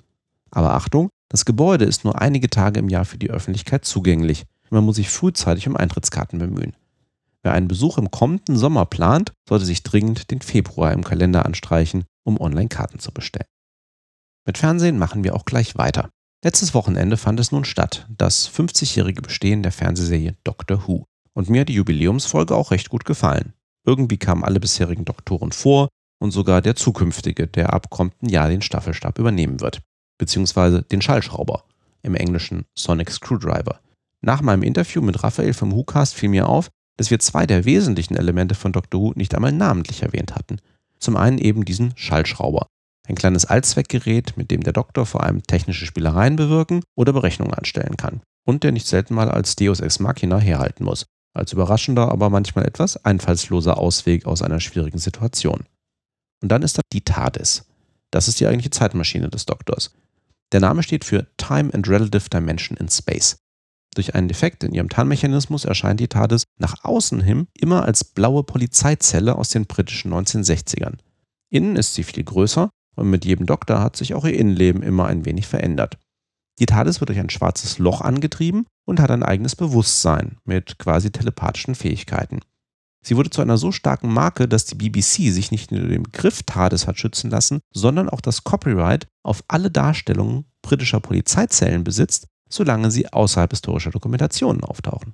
Aber 0.49 0.73
Achtung, 0.73 1.09
das 1.29 1.45
Gebäude 1.45 1.85
ist 1.85 2.03
nur 2.03 2.19
einige 2.19 2.49
Tage 2.49 2.79
im 2.79 2.89
Jahr 2.89 3.05
für 3.05 3.17
die 3.17 3.29
Öffentlichkeit 3.29 3.85
zugänglich. 3.85 4.45
Man 4.75 4.83
muss 4.83 4.97
sich 4.97 5.07
frühzeitig 5.07 5.69
um 5.69 5.77
Eintrittskarten 5.77 6.37
bemühen. 6.37 6.75
Wer 7.43 7.53
einen 7.53 7.69
Besuch 7.69 7.97
im 7.97 8.11
kommenden 8.11 8.57
Sommer 8.57 8.85
plant, 8.85 9.31
sollte 9.47 9.63
sich 9.63 9.83
dringend 9.83 10.31
den 10.31 10.41
Februar 10.41 10.91
im 10.91 11.05
Kalender 11.05 11.45
anstreichen, 11.45 12.03
um 12.25 12.37
Online-Karten 12.41 12.99
zu 12.99 13.13
bestellen. 13.13 13.47
Mit 14.45 14.57
Fernsehen 14.57 14.99
machen 14.99 15.23
wir 15.23 15.33
auch 15.33 15.45
gleich 15.45 15.77
weiter. 15.77 16.09
Letztes 16.43 16.73
Wochenende 16.73 17.15
fand 17.15 17.39
es 17.39 17.53
nun 17.53 17.63
statt, 17.63 18.05
das 18.09 18.49
50-jährige 18.49 19.21
Bestehen 19.21 19.63
der 19.63 19.71
Fernsehserie 19.71 20.35
Doctor 20.43 20.85
Who. 20.85 21.05
Und 21.31 21.49
mir 21.49 21.61
hat 21.61 21.69
die 21.69 21.75
Jubiläumsfolge 21.75 22.53
auch 22.53 22.71
recht 22.71 22.89
gut 22.89 23.05
gefallen. 23.05 23.53
Irgendwie 23.85 24.17
kamen 24.17 24.43
alle 24.43 24.59
bisherigen 24.59 25.05
Doktoren 25.05 25.53
vor 25.53 25.87
und 26.19 26.31
sogar 26.31 26.61
der 26.61 26.75
zukünftige, 26.75 27.47
der 27.47 27.71
ab 27.71 27.89
kommenden 27.89 28.27
Jahr 28.27 28.49
den 28.49 28.61
Staffelstab 28.61 29.19
übernehmen 29.19 29.61
wird. 29.61 29.79
Beziehungsweise 30.17 30.81
den 30.81 31.01
Schallschrauber, 31.01 31.63
im 32.01 32.13
Englischen 32.13 32.65
Sonic 32.77 33.09
Screwdriver. 33.09 33.79
Nach 34.25 34.41
meinem 34.41 34.63
Interview 34.63 35.03
mit 35.03 35.23
Raphael 35.23 35.53
vom 35.53 35.71
WhoCast 35.71 36.15
fiel 36.15 36.29
mir 36.29 36.49
auf, 36.49 36.71
dass 36.97 37.11
wir 37.11 37.19
zwei 37.19 37.45
der 37.45 37.63
wesentlichen 37.63 38.15
Elemente 38.15 38.55
von 38.55 38.71
Dr. 38.71 38.99
Who 38.99 39.13
nicht 39.15 39.35
einmal 39.35 39.51
namentlich 39.51 40.01
erwähnt 40.01 40.33
hatten. 40.33 40.57
Zum 40.97 41.15
einen 41.15 41.37
eben 41.37 41.63
diesen 41.63 41.93
Schallschrauber. 41.95 42.65
Ein 43.07 43.13
kleines 43.13 43.45
Allzweckgerät, 43.45 44.35
mit 44.35 44.49
dem 44.49 44.63
der 44.63 44.73
Doktor 44.73 45.05
vor 45.05 45.23
allem 45.23 45.43
technische 45.43 45.85
Spielereien 45.85 46.37
bewirken 46.37 46.81
oder 46.95 47.13
Berechnungen 47.13 47.53
anstellen 47.53 47.97
kann. 47.97 48.21
Und 48.47 48.63
der 48.63 48.71
nicht 48.71 48.87
selten 48.87 49.13
mal 49.13 49.29
als 49.29 49.55
Deus 49.57 49.79
Ex 49.79 49.99
Machina 49.99 50.39
herhalten 50.39 50.85
muss 50.85 51.05
als 51.35 51.53
überraschender, 51.53 52.09
aber 52.11 52.29
manchmal 52.29 52.65
etwas 52.65 53.03
einfallsloser 53.05 53.77
Ausweg 53.77 54.25
aus 54.25 54.41
einer 54.41 54.59
schwierigen 54.59 54.97
Situation. 54.97 55.65
Und 56.41 56.49
dann 56.49 56.63
ist 56.63 56.77
da 56.77 56.81
die 56.93 57.01
TARDIS. 57.01 57.65
Das 58.09 58.27
ist 58.27 58.39
die 58.39 58.47
eigentliche 58.47 58.69
Zeitmaschine 58.69 59.29
des 59.29 59.45
Doktors. 59.45 59.93
Der 60.51 60.61
Name 60.61 60.81
steht 60.81 61.03
für 61.03 61.27
Time 61.37 61.73
and 61.73 61.87
Relative 61.89 62.29
Dimension 62.29 62.77
in 62.77 62.87
Space. 62.87 63.37
Durch 63.95 64.13
einen 64.13 64.27
Defekt 64.27 64.63
in 64.63 64.73
ihrem 64.73 64.89
Tarnmechanismus 64.89 65.65
erscheint 65.65 66.01
die 66.01 66.09
TARDIS 66.09 66.43
nach 66.59 66.83
außen 66.83 67.21
hin 67.21 67.47
immer 67.57 67.85
als 67.85 68.03
blaue 68.03 68.43
Polizeizelle 68.43 69.35
aus 69.35 69.49
den 69.49 69.65
britischen 69.65 70.13
1960ern. 70.13 70.97
Innen 71.49 71.77
ist 71.77 71.95
sie 71.95 72.03
viel 72.03 72.23
größer 72.23 72.69
und 72.97 73.09
mit 73.09 73.25
jedem 73.25 73.45
Doktor 73.45 73.79
hat 73.79 73.95
sich 73.95 74.13
auch 74.13 74.25
ihr 74.25 74.37
Innenleben 74.37 74.83
immer 74.83 75.05
ein 75.07 75.25
wenig 75.25 75.47
verändert. 75.47 75.97
Die 76.59 76.65
TARDIS 76.65 76.99
wird 76.99 77.09
durch 77.09 77.19
ein 77.19 77.29
schwarzes 77.29 77.79
Loch 77.79 78.01
angetrieben 78.01 78.65
und 78.85 78.99
hat 78.99 79.11
ein 79.11 79.23
eigenes 79.23 79.55
Bewusstsein 79.55 80.37
mit 80.43 80.77
quasi 80.77 81.11
telepathischen 81.11 81.75
Fähigkeiten. 81.75 82.41
Sie 83.05 83.15
wurde 83.15 83.29
zu 83.29 83.41
einer 83.41 83.57
so 83.57 83.71
starken 83.71 84.11
Marke, 84.11 84.47
dass 84.47 84.65
die 84.65 84.75
BBC 84.75 85.31
sich 85.31 85.51
nicht 85.51 85.71
nur 85.71 85.87
den 85.87 86.03
Begriff 86.03 86.43
TARDIS 86.43 86.87
hat 86.87 86.99
schützen 86.99 87.29
lassen, 87.29 87.59
sondern 87.71 88.09
auch 88.09 88.21
das 88.21 88.43
Copyright 88.43 89.07
auf 89.23 89.43
alle 89.47 89.71
Darstellungen 89.71 90.45
britischer 90.61 90.99
Polizeizellen 90.99 91.83
besitzt, 91.83 92.27
solange 92.55 92.91
sie 92.91 93.11
außerhalb 93.11 93.51
historischer 93.51 93.91
Dokumentationen 93.91 94.63
auftauchen. 94.63 95.13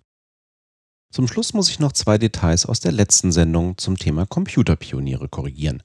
Zum 1.14 1.28
Schluss 1.28 1.54
muss 1.54 1.70
ich 1.70 1.80
noch 1.80 1.92
zwei 1.92 2.18
Details 2.18 2.66
aus 2.66 2.80
der 2.80 2.94
letzten 2.94 3.32
Sendung 3.32 3.78
zum 3.78 3.98
Thema 3.98 4.26
Computerpioniere 4.26 5.28
korrigieren. 5.28 5.84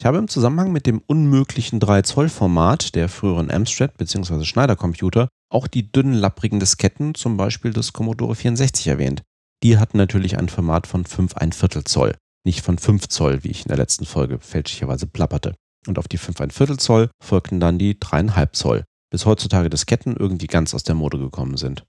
Ich 0.00 0.06
habe 0.06 0.18
im 0.18 0.28
Zusammenhang 0.28 0.70
mit 0.70 0.86
dem 0.86 1.02
unmöglichen 1.06 1.80
3-Zoll-Format 1.80 2.94
der 2.94 3.08
früheren 3.08 3.50
Amstrad 3.50 3.96
bzw. 3.98 4.44
Schneider-Computer 4.44 5.28
auch 5.50 5.66
die 5.66 5.90
dünnen, 5.90 6.14
lapprigen 6.14 6.60
Disketten, 6.60 7.14
zum 7.14 7.36
Beispiel 7.36 7.72
des 7.72 7.92
Commodore 7.92 8.34
64 8.34 8.86
erwähnt. 8.86 9.22
Die 9.62 9.78
hatten 9.78 9.96
natürlich 9.96 10.38
ein 10.38 10.48
Format 10.48 10.86
von 10.86 11.04
5 11.04 11.36
1 11.36 11.56
Viertel 11.56 11.84
Zoll, 11.84 12.14
nicht 12.44 12.60
von 12.60 12.78
5 12.78 13.08
Zoll, 13.08 13.42
wie 13.44 13.48
ich 13.48 13.62
in 13.62 13.68
der 13.68 13.78
letzten 13.78 14.04
Folge 14.04 14.38
fälschlicherweise 14.38 15.06
plapperte. 15.06 15.54
Und 15.86 15.98
auf 15.98 16.06
die 16.06 16.18
5 16.18 16.40
1 16.40 16.54
Viertel 16.54 16.78
Zoll 16.78 17.10
folgten 17.22 17.60
dann 17.60 17.78
die 17.78 17.94
3,5 17.94 18.52
Zoll. 18.52 18.84
Bis 19.10 19.26
heutzutage 19.26 19.70
Disketten 19.70 20.16
irgendwie 20.16 20.46
ganz 20.46 20.74
aus 20.74 20.84
der 20.84 20.94
Mode 20.94 21.18
gekommen 21.18 21.56
sind. 21.56 21.84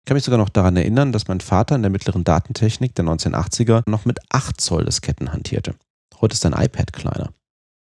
Ich 0.00 0.08
kann 0.08 0.14
mich 0.14 0.24
sogar 0.24 0.38
noch 0.38 0.48
daran 0.48 0.76
erinnern, 0.76 1.12
dass 1.12 1.28
mein 1.28 1.40
Vater 1.40 1.76
in 1.76 1.82
der 1.82 1.90
mittleren 1.90 2.24
Datentechnik 2.24 2.94
der 2.94 3.04
1980er 3.04 3.82
noch 3.86 4.04
mit 4.04 4.18
8 4.30 4.60
Zoll 4.60 4.84
Disketten 4.84 5.32
hantierte. 5.32 5.74
Heute 6.20 6.32
ist 6.34 6.46
ein 6.46 6.52
iPad 6.52 6.92
kleiner. 6.92 7.32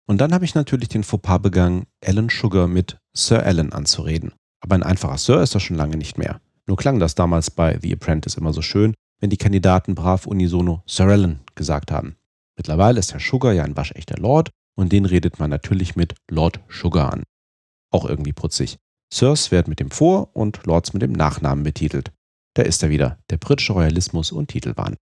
Und 0.07 0.19
dann 0.19 0.33
habe 0.33 0.45
ich 0.45 0.55
natürlich 0.55 0.89
den 0.89 1.03
Fauxpas 1.03 1.39
begangen, 1.39 1.85
Alan 2.03 2.29
Sugar 2.29 2.67
mit 2.67 2.97
Sir 3.13 3.43
Alan 3.43 3.73
anzureden. 3.73 4.33
Aber 4.61 4.75
ein 4.75 4.83
einfacher 4.83 5.17
Sir 5.17 5.41
ist 5.41 5.53
er 5.53 5.59
schon 5.59 5.77
lange 5.77 5.97
nicht 5.97 6.17
mehr. 6.17 6.39
Nur 6.65 6.77
klang 6.77 6.99
das 6.99 7.15
damals 7.15 7.51
bei 7.51 7.77
The 7.81 7.93
Apprentice 7.93 8.35
immer 8.35 8.53
so 8.53 8.61
schön, 8.61 8.93
wenn 9.19 9.29
die 9.29 9.37
Kandidaten 9.37 9.95
brav 9.95 10.25
unisono 10.25 10.81
Sir 10.87 11.05
Alan 11.05 11.39
gesagt 11.55 11.91
haben. 11.91 12.15
Mittlerweile 12.55 12.99
ist 12.99 13.13
Herr 13.13 13.19
Sugar 13.19 13.53
ja 13.53 13.63
ein 13.63 13.77
waschechter 13.77 14.17
Lord 14.17 14.49
und 14.75 14.91
den 14.91 15.05
redet 15.05 15.39
man 15.39 15.49
natürlich 15.49 15.95
mit 15.95 16.15
Lord 16.29 16.59
Sugar 16.69 17.13
an. 17.13 17.23
Auch 17.91 18.05
irgendwie 18.05 18.33
putzig. 18.33 18.77
Sirs 19.13 19.51
werden 19.51 19.69
mit 19.69 19.79
dem 19.79 19.91
Vor- 19.91 20.29
und 20.33 20.65
Lords 20.65 20.93
mit 20.93 21.01
dem 21.01 21.13
Nachnamen 21.13 21.63
betitelt. 21.63 22.11
Da 22.55 22.63
ist 22.63 22.83
er 22.83 22.89
wieder, 22.89 23.19
der 23.29 23.37
britische 23.37 23.73
Royalismus 23.73 24.31
und 24.31 24.47
Titelwahn. 24.47 24.95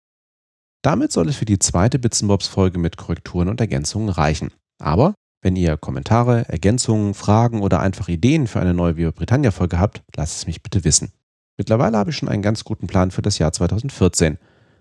Damit 0.84 1.12
soll 1.12 1.30
es 1.30 1.38
für 1.38 1.45
die 1.45 1.58
zweite 1.58 1.98
Bitzenbobs-Folge 1.98 2.78
mit 2.78 2.98
Korrekturen 2.98 3.50
und 3.50 3.60
Ergänzungen 3.60 4.10
reichen. 4.10 4.52
Aber 4.78 5.15
wenn 5.41 5.56
ihr 5.56 5.78
Kommentare, 5.78 6.48
Ergänzungen, 6.50 7.13
Fragen 7.13 7.62
oder 7.62 7.80
einfach 7.80 8.08
Ideen 8.08 8.48
für 8.48 8.60
eine 8.60 8.74
neue 8.74 8.98
Viva 8.98 9.12
Britannia-Folge 9.12 9.80
habt, 9.80 10.04
lasst 10.15 10.38
es 10.38 10.48
mich 10.48 10.62
bitte 10.62 10.84
wissen. 10.84 11.12
Mittlerweile 11.58 11.98
habe 11.98 12.10
ich 12.10 12.17
schon 12.17 12.30
einen 12.30 12.41
ganz 12.41 12.63
guten 12.63 12.88
Plan 12.88 13.12
für 13.12 13.21
das 13.21 13.39
Jahr 13.39 13.52
2014. 13.52 14.38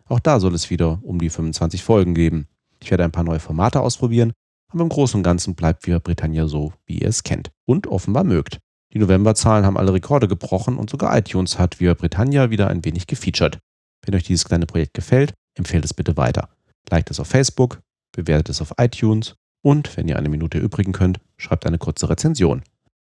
Auch 0.07 0.21
da 0.21 0.41
soll 0.41 0.55
es 0.55 0.71
wieder 0.71 1.01
um 1.03 1.19
die 1.19 1.31
25 1.31 1.83
Folgen 1.83 2.15
geben. 2.15 2.49
Ich 2.81 2.91
werde 2.91 3.05
ein 3.05 3.13
paar 3.13 3.25
neue 3.25 3.41
Formate 3.41 3.81
ausprobieren, 3.81 4.33
aber 4.75 4.83
im 4.83 4.89
Großen 4.89 5.19
und 5.19 5.23
Ganzen 5.23 5.55
bleibt 5.55 5.87
Viva 5.87 6.01
Britannia 6.01 6.47
so, 6.49 6.73
wie 6.85 6.99
ihr 6.99 7.09
es 7.09 7.23
kennt 7.23 7.51
und 7.65 7.87
offenbar 7.87 8.25
mögt. 8.25 8.59
Die 8.93 8.99
Novemberzahlen 8.99 9.65
haben 9.65 9.77
alle 9.77 9.93
Rekorde 9.93 10.29
gebrochen 10.29 10.77
und 10.77 10.91
sogar 10.91 11.17
iTunes 11.17 11.59
hat 11.59 11.81
Viva 11.81 11.95
Britannia 11.95 12.51
wieder 12.51 12.69
ein 12.69 12.85
wenig 12.85 13.07
gefeatured. 13.07 13.59
Wenn 14.05 14.15
euch 14.15 14.25
dieses 14.25 14.45
kleine 14.45 14.67
Projekt 14.67 14.95
gefällt, 14.95 15.33
empfehlt 15.55 15.85
es 15.85 15.95
bitte 15.95 16.17
weiter. 16.17 16.49
Liked 16.91 17.11
es 17.11 17.21
auf 17.21 17.29
Facebook, 17.29 17.81
bewertet 18.13 18.51
es 18.51 18.61
auf 18.61 18.75
iTunes 18.79 19.37
und, 19.63 19.97
wenn 19.97 20.09
ihr 20.09 20.19
eine 20.19 20.29
Minute 20.29 20.59
übrigen 20.59 20.93
könnt, 20.93 21.21
schreibt 21.37 21.67
eine 21.67 21.79
kurze 21.79 22.11
Rezension. 22.11 22.63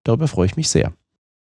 Darüber 0.04 0.28
freue 0.28 0.46
ich 0.46 0.56
mich 0.56 0.68
sehr. 0.68 0.92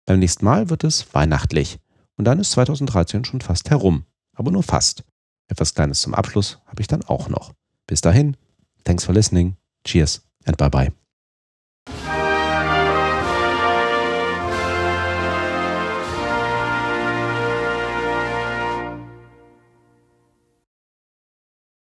Beim 0.05 0.19
nächsten 0.19 0.45
Mal 0.45 0.69
wird 0.69 0.83
es 0.83 1.13
weihnachtlich. 1.13 1.79
Und 2.15 2.25
dann 2.25 2.39
ist 2.39 2.51
2013 2.51 3.25
schon 3.25 3.41
fast 3.41 3.69
herum. 3.71 4.05
Aber 4.33 4.51
nur 4.51 4.63
fast. 4.63 5.03
Etwas 5.47 5.73
Kleines 5.73 6.01
zum 6.01 6.13
Abschluss 6.13 6.59
habe 6.67 6.81
ich 6.81 6.87
dann 6.87 7.03
auch 7.03 7.27
noch. 7.27 7.53
Bis 7.87 8.01
dahin, 8.01 8.37
thanks 8.83 9.03
for 9.03 9.13
listening, 9.13 9.57
cheers 9.85 10.19
and 10.45 10.57
bye 10.57 10.69
bye. 10.69 10.89